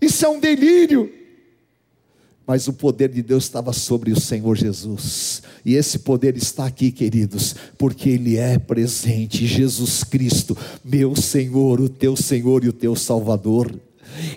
isso 0.00 0.24
é 0.24 0.28
um 0.28 0.40
delírio. 0.40 1.12
Mas 2.46 2.66
o 2.66 2.72
poder 2.72 3.08
de 3.08 3.22
Deus 3.22 3.44
estava 3.44 3.72
sobre 3.72 4.10
o 4.10 4.20
Senhor 4.20 4.56
Jesus, 4.56 5.42
e 5.64 5.74
esse 5.74 6.00
poder 6.00 6.36
está 6.36 6.66
aqui, 6.66 6.90
queridos, 6.90 7.54
porque 7.78 8.10
Ele 8.10 8.36
é 8.36 8.58
presente, 8.58 9.46
Jesus 9.46 10.02
Cristo, 10.02 10.56
meu 10.84 11.14
Senhor, 11.14 11.80
o 11.80 11.88
teu 11.88 12.16
Senhor 12.16 12.64
e 12.64 12.68
o 12.68 12.72
teu 12.72 12.96
Salvador 12.96 13.72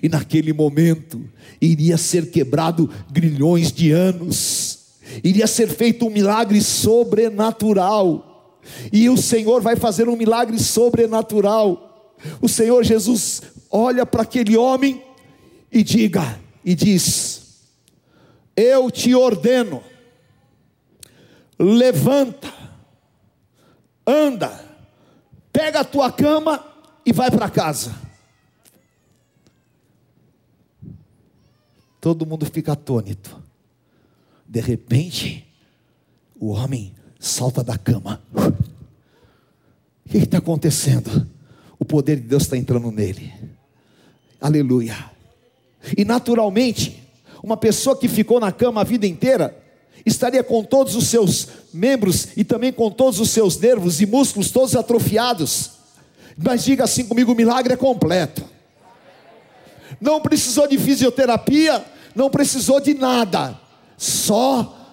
e 0.02 0.10
naquele 0.10 0.54
momento 0.54 1.22
iria 1.62 1.98
ser 1.98 2.30
quebrado 2.32 2.90
grilhões 3.12 3.72
de 3.72 3.92
anos, 3.92 4.80
iria 5.24 5.48
ser 5.48 5.68
feito 5.68 6.06
um 6.06 6.10
milagre 6.10 6.62
sobrenatural, 6.62 8.60
e 8.92 9.10
o 9.10 9.18
Senhor 9.18 9.62
vai 9.62 9.76
fazer 9.76 10.10
um 10.10 10.16
milagre 10.16 10.58
sobrenatural. 10.60 12.16
O 12.42 12.50
Senhor 12.50 12.84
Jesus 12.84 13.42
olha 13.70 14.06
para 14.06 14.24
aquele 14.24 14.58
homem 14.58 15.04
e 15.72 15.84
diga 15.84 16.40
e 16.64 16.74
diz: 16.74 17.60
Eu 18.56 18.90
te 18.90 19.14
ordeno, 19.14 19.84
levanta, 21.60 22.52
anda, 24.06 24.60
pega 25.54 25.82
a 25.82 25.86
tua 25.86 26.12
cama 26.12 26.66
e 27.06 27.14
vai 27.14 27.30
para 27.30 27.50
casa. 27.50 28.05
Todo 32.06 32.24
mundo 32.24 32.46
fica 32.46 32.74
atônito. 32.74 33.42
De 34.48 34.62
repente, 34.62 35.44
o 36.40 36.52
homem 36.52 36.94
salta 37.20 37.64
da 37.64 37.80
cama. 37.80 38.22
O 38.32 40.10
que 40.12 40.20
está 40.20 40.38
acontecendo? 40.38 41.28
O 41.80 41.84
poder 41.84 42.18
de 42.18 42.28
Deus 42.28 42.44
está 42.44 42.56
entrando 42.56 42.92
nele. 42.92 43.34
Aleluia. 44.40 44.96
E 45.98 46.06
naturalmente, 46.06 47.04
uma 47.42 47.58
pessoa 47.58 47.98
que 47.98 48.08
ficou 48.08 48.40
na 48.40 48.52
cama 48.52 48.82
a 48.82 48.84
vida 48.84 49.08
inteira, 49.08 49.58
estaria 50.06 50.44
com 50.44 50.64
todos 50.64 50.96
os 50.96 51.08
seus 51.08 51.48
membros 51.74 52.38
e 52.38 52.44
também 52.44 52.72
com 52.72 52.92
todos 52.92 53.20
os 53.20 53.32
seus 53.32 53.58
nervos 53.58 54.00
e 54.00 54.06
músculos 54.06 54.52
todos 54.52 54.76
atrofiados. 54.76 55.72
Mas 56.38 56.66
diga 56.66 56.84
assim 56.84 57.08
comigo: 57.08 57.32
o 57.32 57.36
milagre 57.36 57.74
é 57.74 57.78
completo. 57.78 58.46
Não 60.00 60.22
precisou 60.22 60.68
de 60.68 60.78
fisioterapia, 60.78 61.84
não 62.16 62.30
precisou 62.30 62.80
de 62.80 62.94
nada, 62.94 63.60
só 63.98 64.86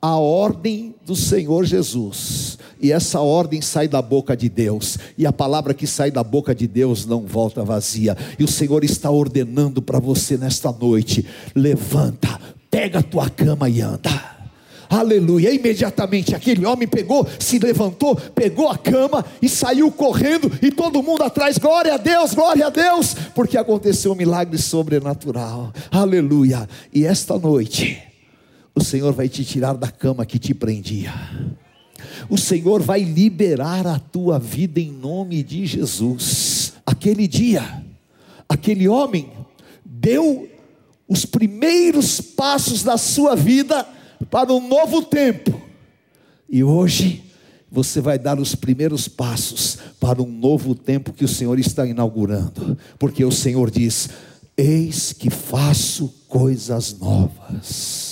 a 0.00 0.16
ordem 0.16 0.94
do 1.04 1.16
Senhor 1.16 1.64
Jesus. 1.64 2.58
E 2.80 2.92
essa 2.92 3.20
ordem 3.20 3.60
sai 3.60 3.88
da 3.88 4.00
boca 4.00 4.36
de 4.36 4.48
Deus, 4.48 4.98
e 5.16 5.26
a 5.26 5.32
palavra 5.32 5.74
que 5.74 5.86
sai 5.86 6.10
da 6.10 6.22
boca 6.22 6.54
de 6.54 6.68
Deus 6.68 7.04
não 7.04 7.26
volta 7.26 7.64
vazia. 7.64 8.16
E 8.38 8.44
o 8.44 8.48
Senhor 8.48 8.84
está 8.84 9.10
ordenando 9.10 9.82
para 9.82 9.98
você 9.98 10.36
nesta 10.36 10.70
noite: 10.70 11.26
levanta, 11.54 12.40
pega 12.70 13.00
a 13.00 13.02
tua 13.02 13.28
cama 13.28 13.68
e 13.68 13.80
anda. 13.80 14.37
Aleluia. 14.88 15.52
Imediatamente 15.52 16.34
aquele 16.34 16.64
homem 16.64 16.88
pegou, 16.88 17.26
se 17.38 17.58
levantou, 17.58 18.16
pegou 18.16 18.68
a 18.68 18.78
cama 18.78 19.24
e 19.42 19.48
saiu 19.48 19.90
correndo, 19.92 20.50
e 20.62 20.70
todo 20.70 21.02
mundo 21.02 21.22
atrás, 21.22 21.58
glória 21.58 21.94
a 21.94 21.96
Deus, 21.96 22.32
glória 22.34 22.66
a 22.66 22.70
Deus, 22.70 23.14
porque 23.34 23.58
aconteceu 23.58 24.12
um 24.12 24.16
milagre 24.16 24.56
sobrenatural. 24.58 25.72
Aleluia. 25.90 26.68
E 26.92 27.04
esta 27.04 27.38
noite, 27.38 28.02
o 28.74 28.82
Senhor 28.82 29.12
vai 29.12 29.28
te 29.28 29.44
tirar 29.44 29.74
da 29.74 29.90
cama 29.90 30.24
que 30.24 30.38
te 30.38 30.54
prendia. 30.54 31.12
O 32.30 32.38
Senhor 32.38 32.82
vai 32.82 33.02
liberar 33.02 33.86
a 33.86 33.98
tua 33.98 34.38
vida 34.38 34.80
em 34.80 34.90
nome 34.90 35.42
de 35.42 35.66
Jesus. 35.66 36.72
Aquele 36.86 37.28
dia, 37.28 37.82
aquele 38.48 38.88
homem 38.88 39.30
deu 39.84 40.48
os 41.08 41.24
primeiros 41.24 42.20
passos 42.20 42.82
da 42.82 42.96
sua 42.96 43.34
vida 43.34 43.86
para 44.26 44.52
um 44.52 44.66
novo 44.66 45.02
tempo. 45.02 45.60
E 46.48 46.64
hoje 46.64 47.24
você 47.70 48.00
vai 48.00 48.18
dar 48.18 48.38
os 48.38 48.54
primeiros 48.54 49.08
passos 49.08 49.78
para 50.00 50.22
um 50.22 50.30
novo 50.30 50.74
tempo 50.74 51.12
que 51.12 51.24
o 51.24 51.28
Senhor 51.28 51.58
está 51.58 51.86
inaugurando, 51.86 52.78
porque 52.98 53.24
o 53.24 53.32
Senhor 53.32 53.70
diz: 53.70 54.08
Eis 54.56 55.12
que 55.12 55.30
faço 55.30 56.12
coisas 56.26 56.98
novas. 56.98 58.07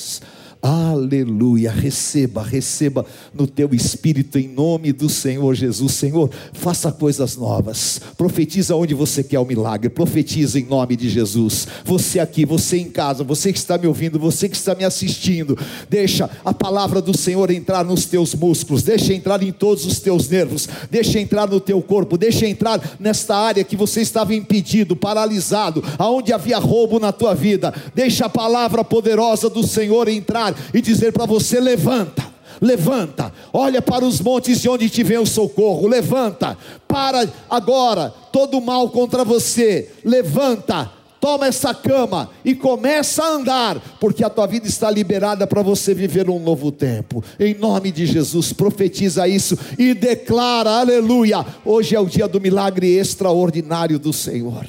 Aleluia. 0.67 1.71
Receba, 1.71 2.43
receba 2.43 3.07
no 3.33 3.47
teu 3.47 3.73
espírito 3.73 4.37
em 4.37 4.49
nome 4.49 4.93
do 4.93 5.09
Senhor 5.09 5.55
Jesus. 5.55 5.93
Senhor, 5.93 6.29
faça 6.53 6.91
coisas 6.91 7.37
novas. 7.37 8.01
Profetiza 8.19 8.75
onde 8.75 8.93
você 8.93 9.23
quer 9.23 9.39
o 9.39 9.45
milagre. 9.45 9.89
Profetiza 9.89 10.59
em 10.59 10.65
nome 10.65 10.97
de 10.97 11.09
Jesus. 11.09 11.69
Você 11.85 12.19
aqui, 12.19 12.45
você 12.45 12.79
em 12.79 12.91
casa, 12.91 13.23
você 13.23 13.53
que 13.53 13.59
está 13.61 13.79
me 13.79 13.87
ouvindo, 13.87 14.19
você 14.19 14.49
que 14.49 14.57
está 14.57 14.75
me 14.75 14.83
assistindo, 14.83 15.57
deixa 15.89 16.29
a 16.45 16.53
palavra 16.53 17.01
do 17.01 17.17
Senhor 17.17 17.49
entrar 17.53 17.85
nos 17.85 18.07
teus 18.07 18.35
músculos, 18.35 18.83
deixa 18.83 19.15
entrar 19.15 19.41
em 19.45 19.53
todos 19.53 19.87
os 19.87 20.01
teus 20.01 20.29
nervos, 20.29 20.69
deixa 20.91 21.21
entrar 21.21 21.49
no 21.49 21.61
teu 21.61 21.81
corpo, 21.81 22.19
deixa 22.19 22.45
entrar 22.45 22.97
nesta 22.99 23.37
área 23.37 23.63
que 23.63 23.77
você 23.77 24.01
estava 24.01 24.35
impedido, 24.35 24.97
paralisado, 24.97 25.85
aonde 25.97 26.33
havia 26.33 26.59
roubo 26.59 26.99
na 26.99 27.13
tua 27.13 27.37
vida. 27.37 27.73
Deixa 27.95 28.27
a 28.27 28.29
palavra 28.29 28.83
poderosa 28.83 29.49
do 29.49 29.65
Senhor 29.65 30.09
entrar 30.09 30.56
e 30.73 30.81
dizer 30.81 31.13
para 31.13 31.27
você: 31.27 31.61
levanta, 31.61 32.25
levanta, 32.61 33.33
olha 33.53 33.83
para 33.83 34.05
os 34.05 34.21
montes 34.21 34.61
de 34.61 34.69
onde 34.69 34.89
te 34.89 35.03
vem 35.03 35.19
o 35.19 35.27
socorro, 35.27 35.87
levanta, 35.87 36.57
para 36.87 37.29
agora 37.49 38.13
todo 38.33 38.61
mal 38.61 38.91
contra 38.91 39.25
você, 39.25 39.91
levanta, 40.05 40.91
toma 41.21 41.47
essa 41.47 41.75
cama 41.75 42.31
e 42.45 42.55
começa 42.55 43.23
a 43.23 43.29
andar, 43.31 43.81
porque 44.01 44.25
a 44.25 44.31
tua 44.31 44.47
vida 44.47 44.67
está 44.67 44.91
liberada 44.91 45.47
para 45.47 45.63
você 45.63 45.95
viver 45.95 46.31
um 46.31 46.39
novo 46.39 46.71
tempo. 46.71 47.23
Em 47.39 47.55
nome 47.55 47.91
de 47.91 48.07
Jesus, 48.07 48.53
profetiza 48.53 49.27
isso 49.27 49.59
e 49.79 49.95
declara, 49.95 50.71
aleluia. 50.79 51.45
Hoje 51.65 51.97
é 51.97 52.01
o 52.01 52.07
dia 52.07 52.29
do 52.29 52.41
milagre 52.41 52.97
extraordinário 52.97 53.99
do 53.99 54.13
Senhor. 54.13 54.67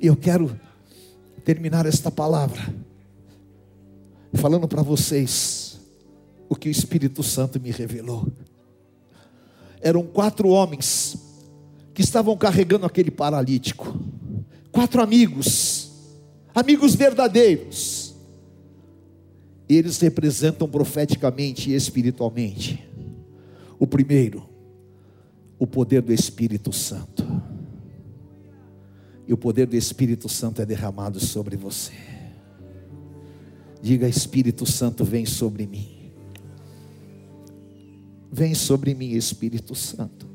E 0.00 0.06
eu 0.06 0.16
quero 0.16 0.58
terminar 1.44 1.86
esta 1.86 2.10
palavra 2.10 2.89
falando 4.34 4.68
para 4.68 4.82
vocês 4.82 5.80
o 6.48 6.56
que 6.56 6.68
o 6.68 6.70
Espírito 6.70 7.22
Santo 7.22 7.60
me 7.60 7.70
revelou. 7.70 8.26
Eram 9.80 10.02
quatro 10.02 10.48
homens 10.48 11.16
que 11.94 12.02
estavam 12.02 12.36
carregando 12.36 12.86
aquele 12.86 13.10
paralítico, 13.10 13.98
quatro 14.70 15.02
amigos, 15.02 15.90
amigos 16.54 16.94
verdadeiros. 16.94 18.14
Eles 19.68 19.98
representam 20.00 20.68
profeticamente 20.68 21.70
e 21.70 21.74
espiritualmente. 21.74 22.84
O 23.78 23.86
primeiro, 23.86 24.48
o 25.58 25.66
poder 25.66 26.02
do 26.02 26.12
Espírito 26.12 26.72
Santo. 26.72 27.24
E 29.28 29.32
o 29.32 29.36
poder 29.38 29.66
do 29.66 29.76
Espírito 29.76 30.28
Santo 30.28 30.60
é 30.60 30.66
derramado 30.66 31.20
sobre 31.20 31.56
você. 31.56 32.19
Diga: 33.82 34.08
Espírito 34.08 34.66
Santo, 34.66 35.04
vem 35.04 35.24
sobre 35.24 35.66
mim. 35.66 35.88
Vem 38.32 38.54
sobre 38.54 38.94
mim, 38.94 39.10
Espírito 39.12 39.74
Santo. 39.74 40.26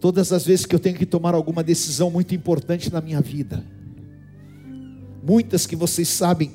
Todas 0.00 0.32
as 0.32 0.46
vezes 0.46 0.64
que 0.64 0.74
eu 0.74 0.78
tenho 0.78 0.96
que 0.96 1.06
tomar 1.06 1.34
alguma 1.34 1.62
decisão 1.62 2.10
muito 2.10 2.34
importante 2.34 2.92
na 2.92 3.00
minha 3.00 3.20
vida, 3.20 3.64
muitas 5.22 5.66
que 5.66 5.76
vocês 5.76 6.08
sabem 6.08 6.52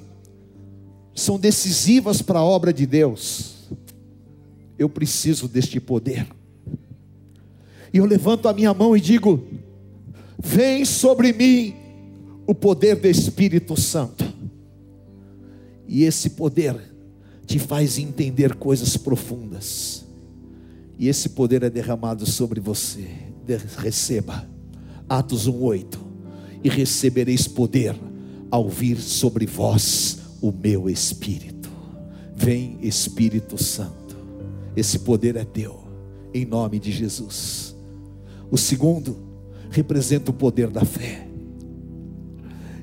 são 1.14 1.40
decisivas 1.40 2.22
para 2.22 2.40
a 2.40 2.44
obra 2.44 2.74
de 2.74 2.86
Deus, 2.86 3.70
eu 4.80 4.90
preciso 4.90 5.48
deste 5.48 5.80
poder. 5.80 6.28
E 7.94 7.98
eu 7.98 8.06
levanto 8.06 8.48
a 8.48 8.54
minha 8.54 8.74
mão 8.74 8.98
e 8.98 9.02
digo: 9.02 9.46
Vem 10.40 10.84
sobre 10.84 11.32
mim 11.32 11.76
o 12.48 12.56
poder 12.56 12.96
do 12.96 13.08
Espírito 13.08 13.80
Santo. 13.80 14.33
E 15.94 16.06
esse 16.06 16.32
poder 16.32 16.76
te 17.46 17.60
faz 17.60 18.00
entender 18.00 18.56
coisas 18.56 18.98
profundas. 18.98 20.04
E 20.98 21.08
esse 21.08 21.30
poder 21.30 21.62
é 21.62 21.70
derramado 21.70 22.26
sobre 22.26 22.60
você. 22.60 23.08
Receba. 23.78 24.50
Atos 25.08 25.48
1:8. 25.48 26.00
E 26.64 26.70
recebereis 26.70 27.48
poder 27.48 27.96
ao 28.50 28.68
vir 28.68 29.00
sobre 29.00 29.46
vós 29.46 30.18
o 30.42 30.52
meu 30.52 30.90
espírito. 30.90 31.70
Vem 32.36 32.80
Espírito 32.82 33.62
Santo. 33.64 34.18
Esse 34.76 34.98
poder 34.98 35.36
é 35.36 35.46
teu 35.46 35.84
em 36.34 36.44
nome 36.44 36.80
de 36.80 36.92
Jesus. 36.92 37.76
O 38.50 38.58
segundo 38.58 39.16
representa 39.70 40.32
o 40.32 40.34
poder 40.34 40.72
da 40.72 40.84
fé. 40.84 41.28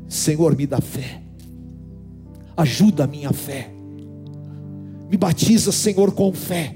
Senhor, 0.09 0.57
me 0.57 0.65
dá 0.65 0.81
fé 0.81 1.30
ajuda 2.61 3.05
a 3.05 3.07
minha 3.07 3.33
fé. 3.33 3.71
Me 5.11 5.17
batiza, 5.17 5.73
Senhor, 5.73 6.13
com 6.13 6.33
fé. 6.33 6.75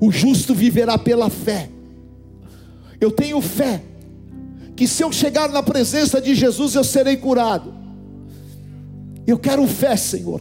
O 0.00 0.10
justo 0.10 0.54
viverá 0.54 0.96
pela 0.96 1.28
fé. 1.28 1.68
Eu 3.00 3.10
tenho 3.10 3.40
fé 3.40 3.82
que 4.74 4.88
se 4.88 5.02
eu 5.02 5.12
chegar 5.12 5.50
na 5.50 5.62
presença 5.62 6.20
de 6.20 6.34
Jesus 6.34 6.74
eu 6.74 6.84
serei 6.84 7.16
curado. 7.16 7.74
Eu 9.26 9.38
quero 9.38 9.66
fé, 9.66 9.96
Senhor. 9.96 10.40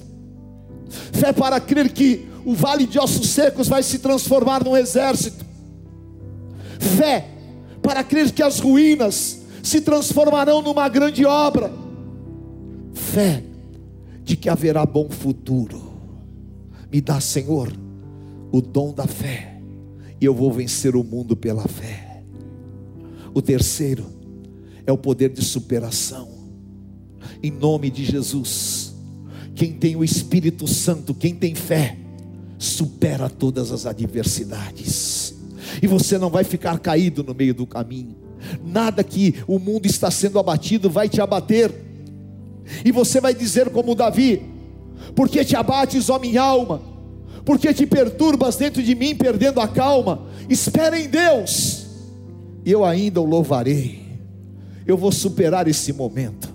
Fé 1.12 1.34
para 1.34 1.60
crer 1.60 1.92
que 1.92 2.28
o 2.46 2.54
vale 2.54 2.86
de 2.86 3.00
ossos 3.00 3.30
secos 3.30 3.68
vai 3.68 3.84
se 3.84 4.00
transformar 4.00 4.64
num 4.64 4.76
exército. 4.76 5.46
Fé 6.80 7.28
para 7.82 8.04
crer 8.04 8.32
que 8.32 8.44
as 8.44 8.60
ruínas 8.60 9.42
se 9.62 9.82
transformarão 9.82 10.62
numa 10.62 10.88
grande 10.88 11.26
obra. 11.26 11.72
Fé 12.94 13.44
de 14.24 14.36
que 14.36 14.50
haverá 14.50 14.86
bom 14.86 15.10
futuro. 15.10 15.94
Me 16.92 17.02
dá, 17.02 17.20
Senhor, 17.20 17.72
o 18.52 18.62
dom 18.62 18.94
da 18.94 19.08
fé, 19.08 19.60
e 20.22 20.26
eu 20.26 20.34
vou 20.34 20.52
vencer 20.52 20.96
o 20.96 21.04
mundo 21.04 21.36
pela 21.36 21.68
fé. 21.68 22.24
O 23.34 23.42
terceiro 23.42 24.06
é 24.86 24.92
o 24.92 24.98
poder 24.98 25.30
de 25.30 25.44
superação. 25.44 26.30
Em 27.42 27.52
nome 27.52 27.90
de 27.90 28.06
Jesus, 28.06 28.94
quem 29.56 29.74
tem 29.74 29.96
o 29.96 30.04
Espírito 30.04 30.68
Santo, 30.68 31.14
quem 31.14 31.36
tem 31.36 31.56
fé, 31.56 31.98
supera 32.58 33.30
todas 33.30 33.72
as 33.72 33.86
adversidades. 33.86 35.36
E 35.82 35.88
você 35.88 36.18
não 36.18 36.30
vai 36.30 36.44
ficar 36.44 36.80
caído 36.80 37.24
no 37.24 37.34
meio 37.34 37.54
do 37.54 37.66
caminho. 37.66 38.16
Nada 38.64 39.04
que 39.04 39.36
o 39.48 39.58
mundo 39.58 39.86
está 39.86 40.12
sendo 40.12 40.40
abatido 40.40 40.90
vai 40.90 41.10
te 41.10 41.22
abater 41.22 41.72
e 42.84 42.92
você 42.92 43.22
vai 43.22 43.34
dizer 43.34 43.70
como 43.70 43.96
Davi: 43.96 44.42
Porque 45.16 45.44
te 45.44 45.56
abates, 45.56 46.10
ó 46.10 46.20
minha 46.20 46.42
alma? 46.42 46.82
Porque 47.46 47.74
te 47.74 47.86
perturbas 47.86 48.56
dentro 48.56 48.82
de 48.82 48.96
mim, 48.96 49.16
perdendo 49.16 49.60
a 49.60 49.68
calma? 49.68 50.28
Espera 50.50 51.00
em 51.00 51.10
Deus, 51.10 51.86
e 52.66 52.72
eu 52.72 52.86
ainda 52.86 53.22
o 53.22 53.26
louvarei. 53.26 54.04
Eu 54.86 54.98
vou 54.98 55.12
superar 55.12 55.68
esse 55.68 55.94
momento. 55.94 56.54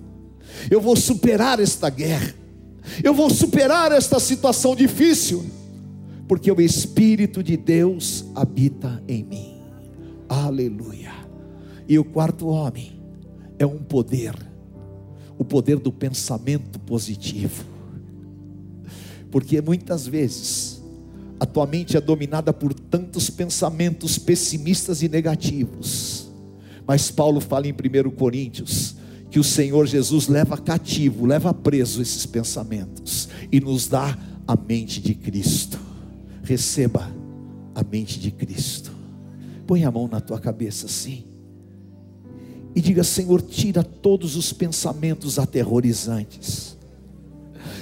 Eu 0.70 0.80
vou 0.80 0.96
superar 0.96 1.60
esta 1.60 1.88
guerra. 1.88 2.34
Eu 3.02 3.14
vou 3.14 3.30
superar 3.30 3.92
esta 3.92 4.18
situação 4.18 4.74
difícil, 4.74 5.44
porque 6.26 6.50
o 6.50 6.60
Espírito 6.60 7.42
de 7.42 7.56
Deus 7.56 8.24
habita 8.34 9.02
em 9.06 9.22
mim. 9.22 9.62
Aleluia. 10.28 11.12
E 11.86 11.98
o 11.98 12.04
quarto 12.04 12.48
homem 12.48 13.00
é 13.58 13.66
um 13.66 13.78
poder 13.78 14.47
o 15.38 15.44
poder 15.44 15.78
do 15.78 15.92
pensamento 15.92 16.78
positivo. 16.80 17.64
Porque 19.30 19.60
muitas 19.60 20.06
vezes 20.06 20.82
a 21.38 21.46
tua 21.46 21.66
mente 21.66 21.96
é 21.96 22.00
dominada 22.00 22.52
por 22.52 22.74
tantos 22.74 23.30
pensamentos 23.30 24.18
pessimistas 24.18 25.02
e 25.02 25.08
negativos. 25.08 26.28
Mas 26.86 27.10
Paulo 27.10 27.40
fala 27.40 27.68
em 27.68 27.72
1 27.72 28.10
Coríntios 28.10 28.96
que 29.30 29.38
o 29.38 29.44
Senhor 29.44 29.86
Jesus 29.86 30.26
leva 30.26 30.56
cativo, 30.56 31.26
leva 31.26 31.54
preso 31.54 32.02
esses 32.02 32.26
pensamentos 32.26 33.28
e 33.52 33.60
nos 33.60 33.86
dá 33.86 34.18
a 34.46 34.56
mente 34.56 35.00
de 35.00 35.14
Cristo. 35.14 35.78
Receba 36.42 37.12
a 37.74 37.84
mente 37.84 38.18
de 38.18 38.30
Cristo. 38.30 38.90
Põe 39.66 39.84
a 39.84 39.90
mão 39.90 40.08
na 40.08 40.20
tua 40.20 40.40
cabeça 40.40 40.86
assim 40.86 41.27
e 42.78 42.80
diga: 42.80 43.02
Senhor, 43.02 43.42
tira 43.42 43.82
todos 43.82 44.36
os 44.36 44.52
pensamentos 44.52 45.36
aterrorizantes, 45.36 46.76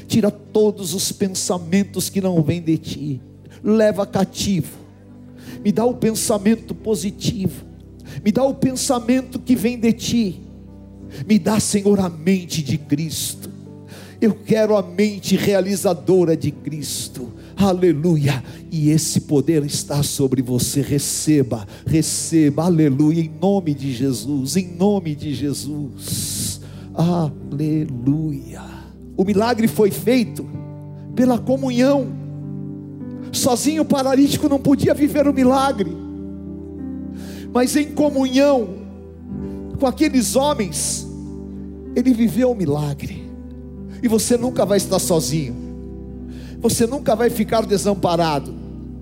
tira 0.08 0.30
todos 0.30 0.94
os 0.94 1.12
pensamentos 1.12 2.08
que 2.08 2.18
não 2.18 2.42
vêm 2.42 2.62
de 2.62 2.78
ti, 2.78 3.20
leva 3.62 4.06
cativo, 4.06 4.72
me 5.62 5.70
dá 5.70 5.84
o 5.84 5.92
pensamento 5.92 6.74
positivo, 6.74 7.62
me 8.24 8.32
dá 8.32 8.42
o 8.42 8.54
pensamento 8.54 9.38
que 9.38 9.54
vem 9.54 9.78
de 9.78 9.92
ti, 9.92 10.40
me 11.26 11.38
dá, 11.38 11.60
Senhor, 11.60 12.00
a 12.00 12.08
mente 12.08 12.62
de 12.62 12.78
Cristo. 12.78 13.50
Eu 14.18 14.34
quero 14.34 14.78
a 14.78 14.82
mente 14.82 15.36
realizadora 15.36 16.34
de 16.34 16.50
Cristo. 16.50 17.34
Aleluia. 17.56 18.44
E 18.70 18.90
esse 18.90 19.22
poder 19.22 19.64
está 19.64 20.02
sobre 20.02 20.42
você. 20.42 20.82
Receba, 20.82 21.66
receba. 21.86 22.64
Aleluia. 22.64 23.22
Em 23.22 23.32
nome 23.40 23.74
de 23.74 23.92
Jesus. 23.92 24.56
Em 24.56 24.76
nome 24.76 25.14
de 25.14 25.34
Jesus. 25.34 26.60
Aleluia. 26.94 28.62
O 29.16 29.24
milagre 29.24 29.66
foi 29.66 29.90
feito 29.90 30.46
pela 31.14 31.38
comunhão. 31.38 32.08
Sozinho 33.32 33.82
o 33.82 33.86
paralítico 33.86 34.48
não 34.48 34.58
podia 34.58 34.92
viver 34.92 35.26
o 35.26 35.32
milagre. 35.32 35.90
Mas 37.52 37.74
em 37.74 37.92
comunhão 37.92 38.86
com 39.78 39.86
aqueles 39.86 40.36
homens, 40.36 41.06
ele 41.94 42.12
viveu 42.12 42.50
o 42.50 42.54
milagre. 42.54 43.24
E 44.02 44.08
você 44.08 44.36
nunca 44.36 44.64
vai 44.64 44.78
estar 44.78 44.98
sozinho. 44.98 45.65
Você 46.60 46.86
nunca 46.86 47.14
vai 47.14 47.30
ficar 47.30 47.64
desamparado. 47.64 48.52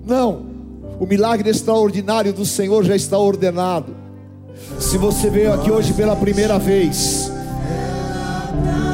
Não. 0.05 0.45
O 0.99 1.05
milagre 1.05 1.49
extraordinário 1.49 2.31
do 2.31 2.45
Senhor 2.45 2.83
já 2.83 2.95
está 2.95 3.17
ordenado. 3.17 3.95
Se 4.79 4.97
você 4.97 5.29
veio 5.29 5.53
aqui 5.53 5.69
hoje 5.71 5.93
pela 5.93 6.15
primeira 6.15 6.57
vez, 6.57 7.29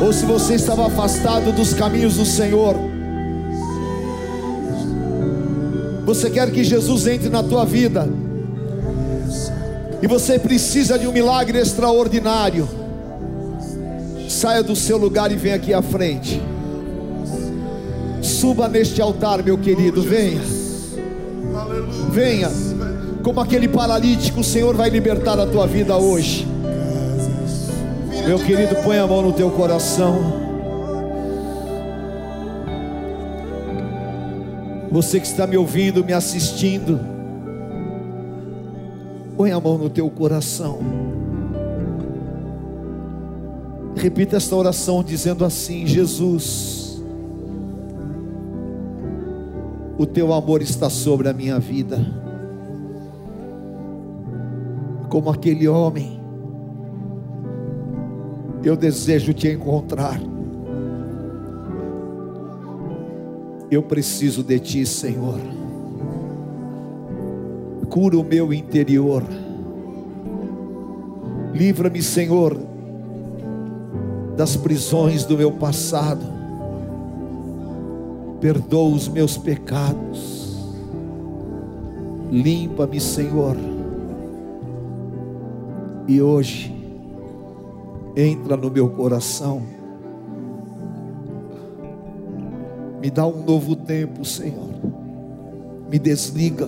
ou 0.03 0.11
se 0.11 0.25
você 0.25 0.55
estava 0.55 0.87
afastado 0.87 1.51
dos 1.51 1.73
caminhos 1.73 2.15
do 2.15 2.25
Senhor, 2.25 2.75
você 6.05 6.29
quer 6.29 6.51
que 6.51 6.63
Jesus 6.63 7.05
entre 7.07 7.29
na 7.29 7.43
tua 7.43 7.65
vida, 7.65 8.09
e 10.01 10.07
você 10.07 10.39
precisa 10.39 10.97
de 10.97 11.07
um 11.07 11.11
milagre 11.11 11.59
extraordinário 11.59 12.67
Saia 14.31 14.63
do 14.63 14.77
seu 14.77 14.97
lugar 14.97 15.29
e 15.29 15.35
venha 15.35 15.55
aqui 15.55 15.73
à 15.73 15.81
frente. 15.81 16.41
Suba 18.21 18.67
neste 18.67 19.01
altar, 19.01 19.43
meu 19.43 19.57
querido. 19.57 20.01
Venha. 20.01 20.41
Venha. 22.11 22.49
Como 23.23 23.39
aquele 23.39 23.67
paralítico, 23.67 24.41
o 24.41 24.43
Senhor 24.43 24.75
vai 24.75 24.89
libertar 24.89 25.39
a 25.39 25.45
tua 25.45 25.67
vida 25.67 25.97
hoje. 25.97 26.47
Meu 28.25 28.37
querido, 28.39 28.75
põe 28.83 28.97
a 28.97 29.07
mão 29.07 29.21
no 29.21 29.33
teu 29.33 29.49
coração. 29.51 30.41
Você 34.91 35.19
que 35.19 35.25
está 35.25 35.47
me 35.47 35.55
ouvindo, 35.55 36.03
me 36.03 36.11
assistindo, 36.11 36.99
põe 39.37 39.51
a 39.51 39.59
mão 39.59 39.77
no 39.77 39.89
teu 39.89 40.09
coração. 40.09 40.79
Repita 43.95 44.37
esta 44.37 44.55
oração 44.55 45.03
dizendo 45.03 45.45
assim: 45.45 45.87
Jesus, 45.87 46.80
o 49.97 50.05
teu 50.05 50.33
amor 50.33 50.61
está 50.61 50.89
sobre 50.89 51.29
a 51.29 51.33
minha 51.33 51.59
vida, 51.59 51.99
como 55.09 55.29
aquele 55.29 55.67
homem, 55.67 56.21
eu 58.63 58.75
desejo 58.75 59.33
te 59.33 59.49
encontrar. 59.49 60.21
Eu 63.69 63.81
preciso 63.81 64.43
de 64.43 64.59
ti, 64.59 64.85
Senhor. 64.85 65.39
Cura 67.89 68.17
o 68.17 68.23
meu 68.23 68.53
interior. 68.53 69.23
Livra-me, 71.53 72.01
Senhor, 72.01 72.57
das 74.37 74.55
prisões 74.55 75.25
do 75.25 75.37
meu 75.37 75.51
passado, 75.51 76.25
perdoa 78.41 78.95
os 78.95 79.07
meus 79.07 79.37
pecados, 79.37 80.57
limpa-me, 82.31 82.99
Senhor, 82.99 83.55
e 86.07 86.19
hoje, 86.19 86.75
entra 88.17 88.57
no 88.57 88.71
meu 88.71 88.89
coração, 88.89 89.61
me 92.99 93.11
dá 93.11 93.27
um 93.27 93.43
novo 93.43 93.75
tempo, 93.75 94.25
Senhor, 94.25 94.69
me 95.89 95.99
desliga 95.99 96.67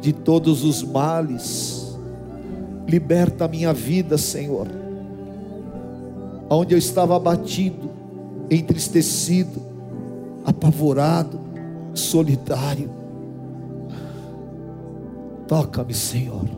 de 0.00 0.12
todos 0.12 0.64
os 0.64 0.82
males, 0.82 1.98
liberta 2.88 3.44
a 3.44 3.48
minha 3.48 3.72
vida, 3.74 4.16
Senhor. 4.16 4.68
Onde 6.48 6.74
eu 6.74 6.78
estava 6.78 7.16
abatido, 7.16 7.90
entristecido, 8.50 9.73
apavorado, 10.44 11.40
solitário. 11.94 12.90
Toca-me, 15.46 15.94
Senhor. 15.94 16.48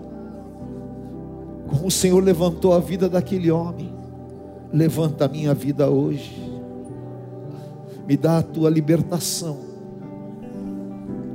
Como 1.69 1.87
o 1.87 1.91
Senhor 1.91 2.23
levantou 2.23 2.73
a 2.73 2.79
vida 2.79 3.09
daquele 3.09 3.51
homem, 3.51 3.93
levanta 4.73 5.25
a 5.25 5.29
minha 5.29 5.53
vida 5.53 5.91
hoje. 5.91 6.45
Me 8.07 8.17
dá 8.17 8.39
a 8.39 8.43
tua 8.43 8.71
libertação. 8.71 9.59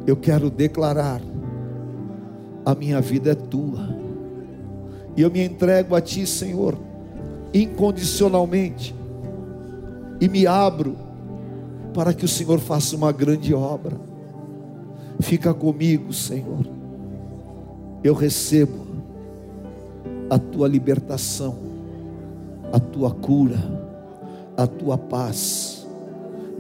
Eu 0.08 0.16
quero 0.16 0.50
declarar: 0.50 1.22
a 2.66 2.74
minha 2.74 3.02
vida 3.02 3.32
é 3.32 3.36
tua. 3.36 3.90
E 5.18 5.22
eu 5.22 5.30
me 5.30 5.44
entrego 5.44 5.96
a 5.96 6.02
ti, 6.02 6.26
Senhor 6.26 6.78
incondicionalmente 7.54 8.96
e 10.20 10.30
me 10.30 10.48
abro 10.48 10.96
para 11.94 12.14
que 12.14 12.26
o 12.26 12.28
Senhor 12.28 12.60
faça 12.60 12.96
uma 12.96 13.12
grande 13.12 13.54
obra. 13.54 13.98
Fica 15.20 15.54
comigo, 15.54 16.14
Senhor. 16.14 16.66
Eu 18.04 18.14
recebo 18.14 18.88
a 20.30 20.40
tua 20.40 20.68
libertação, 20.68 21.56
a 22.72 22.80
tua 22.80 23.12
cura, 23.12 23.60
a 24.58 24.66
tua 24.66 24.98
paz 24.98 25.86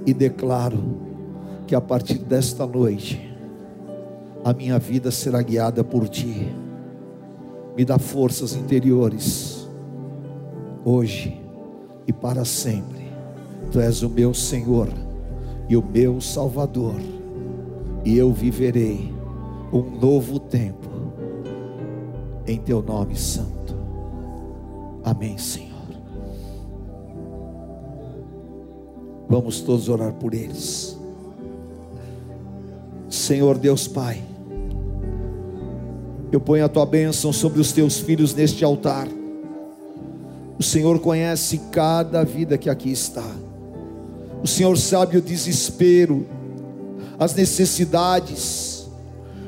e 0.05 0.13
declaro 0.13 0.83
que 1.65 1.73
a 1.73 1.81
partir 1.81 2.17
desta 2.17 2.65
noite 2.65 3.29
a 4.43 4.53
minha 4.53 4.77
vida 4.77 5.09
será 5.11 5.41
guiada 5.41 5.83
por 5.83 6.07
ti. 6.09 6.53
Me 7.77 7.85
dá 7.85 7.97
forças 7.97 8.55
interiores 8.55 9.67
hoje 10.83 11.39
e 12.05 12.11
para 12.11 12.43
sempre. 12.43 13.01
Tu 13.71 13.79
és 13.79 14.03
o 14.03 14.09
meu 14.09 14.33
Senhor 14.33 14.89
e 15.71 15.77
o 15.77 15.81
meu 15.81 16.19
Salvador, 16.19 16.99
e 18.03 18.17
eu 18.17 18.33
viverei 18.33 19.09
um 19.71 19.81
novo 19.81 20.37
tempo 20.37 20.89
em 22.45 22.57
teu 22.57 22.81
nome 22.81 23.15
santo. 23.15 23.73
Amém, 25.01 25.37
Senhor. 25.37 25.71
Vamos 29.29 29.61
todos 29.61 29.87
orar 29.87 30.11
por 30.11 30.33
eles. 30.33 30.99
Senhor 33.07 33.57
Deus 33.57 33.87
Pai, 33.87 34.21
eu 36.33 36.41
ponho 36.41 36.65
a 36.65 36.69
tua 36.69 36.85
bênção 36.85 37.31
sobre 37.31 37.61
os 37.61 37.71
teus 37.71 37.97
filhos 37.97 38.35
neste 38.35 38.65
altar. 38.65 39.07
O 40.59 40.63
Senhor 40.63 40.99
conhece 40.99 41.59
cada 41.71 42.25
vida 42.25 42.57
que 42.57 42.69
aqui 42.69 42.91
está. 42.91 43.50
O 44.43 44.47
Senhor 44.47 44.77
sabe 44.77 45.17
o 45.17 45.21
desespero, 45.21 46.25
as 47.19 47.33
necessidades. 47.35 48.89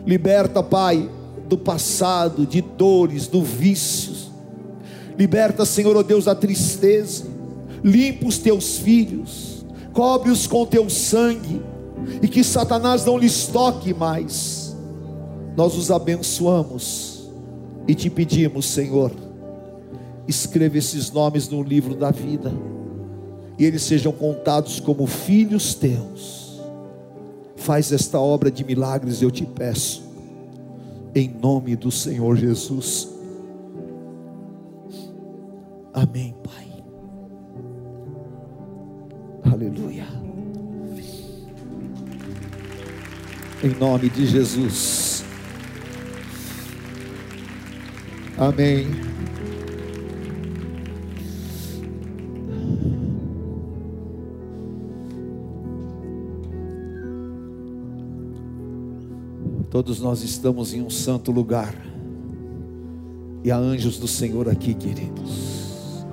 Liberta, 0.05 0.61
Pai, 0.61 1.09
do 1.47 1.57
passado, 1.57 2.45
de 2.45 2.61
dores, 2.61 3.27
do 3.27 3.41
vícios. 3.41 4.31
Liberta, 5.17 5.65
Senhor, 5.65 5.95
ó 5.95 5.99
oh 5.99 6.03
Deus, 6.03 6.25
da 6.25 6.35
tristeza. 6.35 7.25
Limpa 7.83 8.27
os 8.27 8.37
teus 8.37 8.77
filhos. 8.77 9.65
Cobre-os 9.93 10.47
com 10.47 10.65
teu 10.65 10.89
sangue. 10.89 11.61
E 12.21 12.27
que 12.27 12.43
Satanás 12.43 13.05
não 13.05 13.17
lhes 13.17 13.47
toque 13.47 13.93
mais. 13.93 14.75
Nós 15.55 15.75
os 15.75 15.91
abençoamos 15.91 17.29
e 17.87 17.93
te 17.93 18.09
pedimos, 18.09 18.65
Senhor 18.65 19.11
escreva 20.27 20.77
esses 20.77 21.11
nomes 21.11 21.49
no 21.49 21.61
livro 21.61 21.95
da 21.95 22.11
vida, 22.11 22.51
e 23.57 23.65
eles 23.65 23.83
sejam 23.83 24.11
contados 24.11 24.79
como 24.79 25.05
filhos 25.05 25.73
teus. 25.73 26.61
Faz 27.55 27.91
esta 27.91 28.19
obra 28.19 28.51
de 28.51 28.63
milagres, 28.63 29.21
eu 29.21 29.31
te 29.31 29.45
peço, 29.45 30.03
em 31.15 31.29
nome 31.29 31.75
do 31.75 31.91
Senhor 31.91 32.35
Jesus. 32.35 33.09
Amém, 35.93 36.35
Pai. 36.43 36.83
Aleluia. 39.51 40.07
Em 43.63 43.69
nome 43.79 44.09
de 44.09 44.25
Jesus. 44.25 45.23
Amém. 48.37 49.12
Todos 59.73 59.99
nós 59.99 60.21
estamos 60.21 60.71
em 60.71 60.83
um 60.83 60.89
santo 60.91 61.31
lugar. 61.31 61.73
E 63.43 63.49
há 63.49 63.57
anjos 63.57 63.97
do 63.97 64.07
Senhor 64.07 64.47
aqui, 64.47 64.75
queridos. 64.75 66.05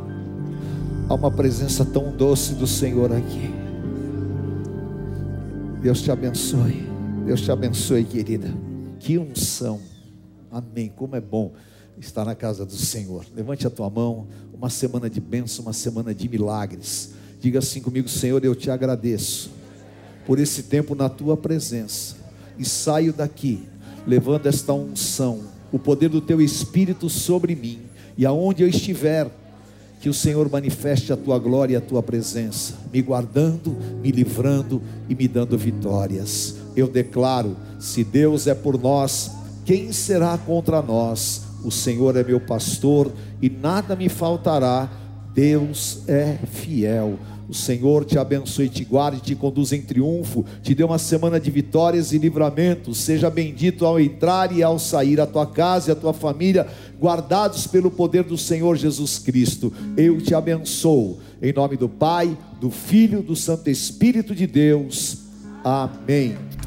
Há 1.06 1.12
uma 1.12 1.30
presença 1.30 1.84
tão 1.84 2.10
doce 2.10 2.54
do 2.54 2.66
Senhor 2.66 3.12
aqui. 3.12 3.50
Deus 5.82 6.00
te 6.00 6.10
abençoe. 6.10 6.88
Deus 7.26 7.42
te 7.42 7.52
abençoe, 7.52 8.02
querida. 8.02 8.48
Que 8.98 9.18
unção. 9.18 9.78
Amém. 10.50 10.90
Como 10.96 11.14
é 11.14 11.20
bom 11.20 11.52
estar 11.98 12.24
na 12.24 12.34
casa 12.34 12.64
do 12.64 12.72
Senhor. 12.72 13.26
Levante 13.36 13.66
a 13.66 13.70
tua 13.70 13.90
mão. 13.90 14.26
Uma 14.54 14.70
semana 14.70 15.10
de 15.10 15.20
bênção, 15.20 15.66
uma 15.66 15.74
semana 15.74 16.14
de 16.14 16.26
milagres. 16.30 17.12
Diga 17.38 17.58
assim 17.58 17.82
comigo, 17.82 18.08
Senhor, 18.08 18.42
eu 18.42 18.54
te 18.54 18.70
agradeço 18.70 19.50
por 20.26 20.38
esse 20.38 20.62
tempo 20.62 20.94
na 20.94 21.10
tua 21.10 21.36
presença 21.36 22.20
e 22.58 22.64
saio 22.64 23.12
daqui 23.12 23.68
levando 24.06 24.46
esta 24.46 24.72
unção, 24.72 25.40
o 25.72 25.78
poder 25.78 26.08
do 26.08 26.20
teu 26.20 26.40
espírito 26.40 27.08
sobre 27.08 27.54
mim, 27.54 27.80
e 28.16 28.26
aonde 28.26 28.62
eu 28.62 28.68
estiver, 28.68 29.30
que 30.00 30.08
o 30.08 30.14
Senhor 30.14 30.50
manifeste 30.50 31.12
a 31.12 31.16
tua 31.16 31.38
glória 31.38 31.74
e 31.74 31.76
a 31.76 31.80
tua 31.80 32.02
presença, 32.02 32.74
me 32.92 33.02
guardando, 33.02 33.76
me 34.02 34.10
livrando 34.10 34.82
e 35.08 35.14
me 35.14 35.28
dando 35.28 35.58
vitórias. 35.58 36.56
Eu 36.74 36.88
declaro: 36.88 37.54
se 37.78 38.02
Deus 38.02 38.46
é 38.46 38.54
por 38.54 38.80
nós, 38.80 39.30
quem 39.66 39.92
será 39.92 40.38
contra 40.38 40.80
nós? 40.80 41.42
O 41.62 41.70
Senhor 41.70 42.16
é 42.16 42.24
meu 42.24 42.40
pastor 42.40 43.12
e 43.42 43.50
nada 43.50 43.94
me 43.94 44.08
faltará. 44.08 44.90
Deus 45.34 46.00
é 46.08 46.38
fiel. 46.50 47.18
O 47.50 47.54
Senhor 47.54 48.04
te 48.04 48.16
abençoe, 48.16 48.68
te 48.68 48.84
guarde, 48.84 49.20
te 49.20 49.34
conduz 49.34 49.72
em 49.72 49.82
triunfo, 49.82 50.44
te 50.62 50.72
dê 50.72 50.84
uma 50.84 50.98
semana 50.98 51.40
de 51.40 51.50
vitórias 51.50 52.12
e 52.12 52.18
livramentos. 52.18 52.98
Seja 52.98 53.28
bendito 53.28 53.84
ao 53.84 53.98
entrar 53.98 54.56
e 54.56 54.62
ao 54.62 54.78
sair, 54.78 55.20
a 55.20 55.26
tua 55.26 55.44
casa 55.44 55.90
e 55.90 55.92
a 55.92 55.96
tua 55.96 56.12
família, 56.12 56.68
guardados 57.00 57.66
pelo 57.66 57.90
poder 57.90 58.22
do 58.22 58.38
Senhor 58.38 58.76
Jesus 58.76 59.18
Cristo. 59.18 59.72
Eu 59.96 60.20
te 60.20 60.32
abençoo, 60.32 61.18
em 61.42 61.52
nome 61.52 61.76
do 61.76 61.88
Pai, 61.88 62.38
do 62.60 62.70
Filho, 62.70 63.20
do 63.20 63.34
Santo 63.34 63.68
Espírito 63.68 64.32
de 64.32 64.46
Deus. 64.46 65.18
Amém. 65.64 66.49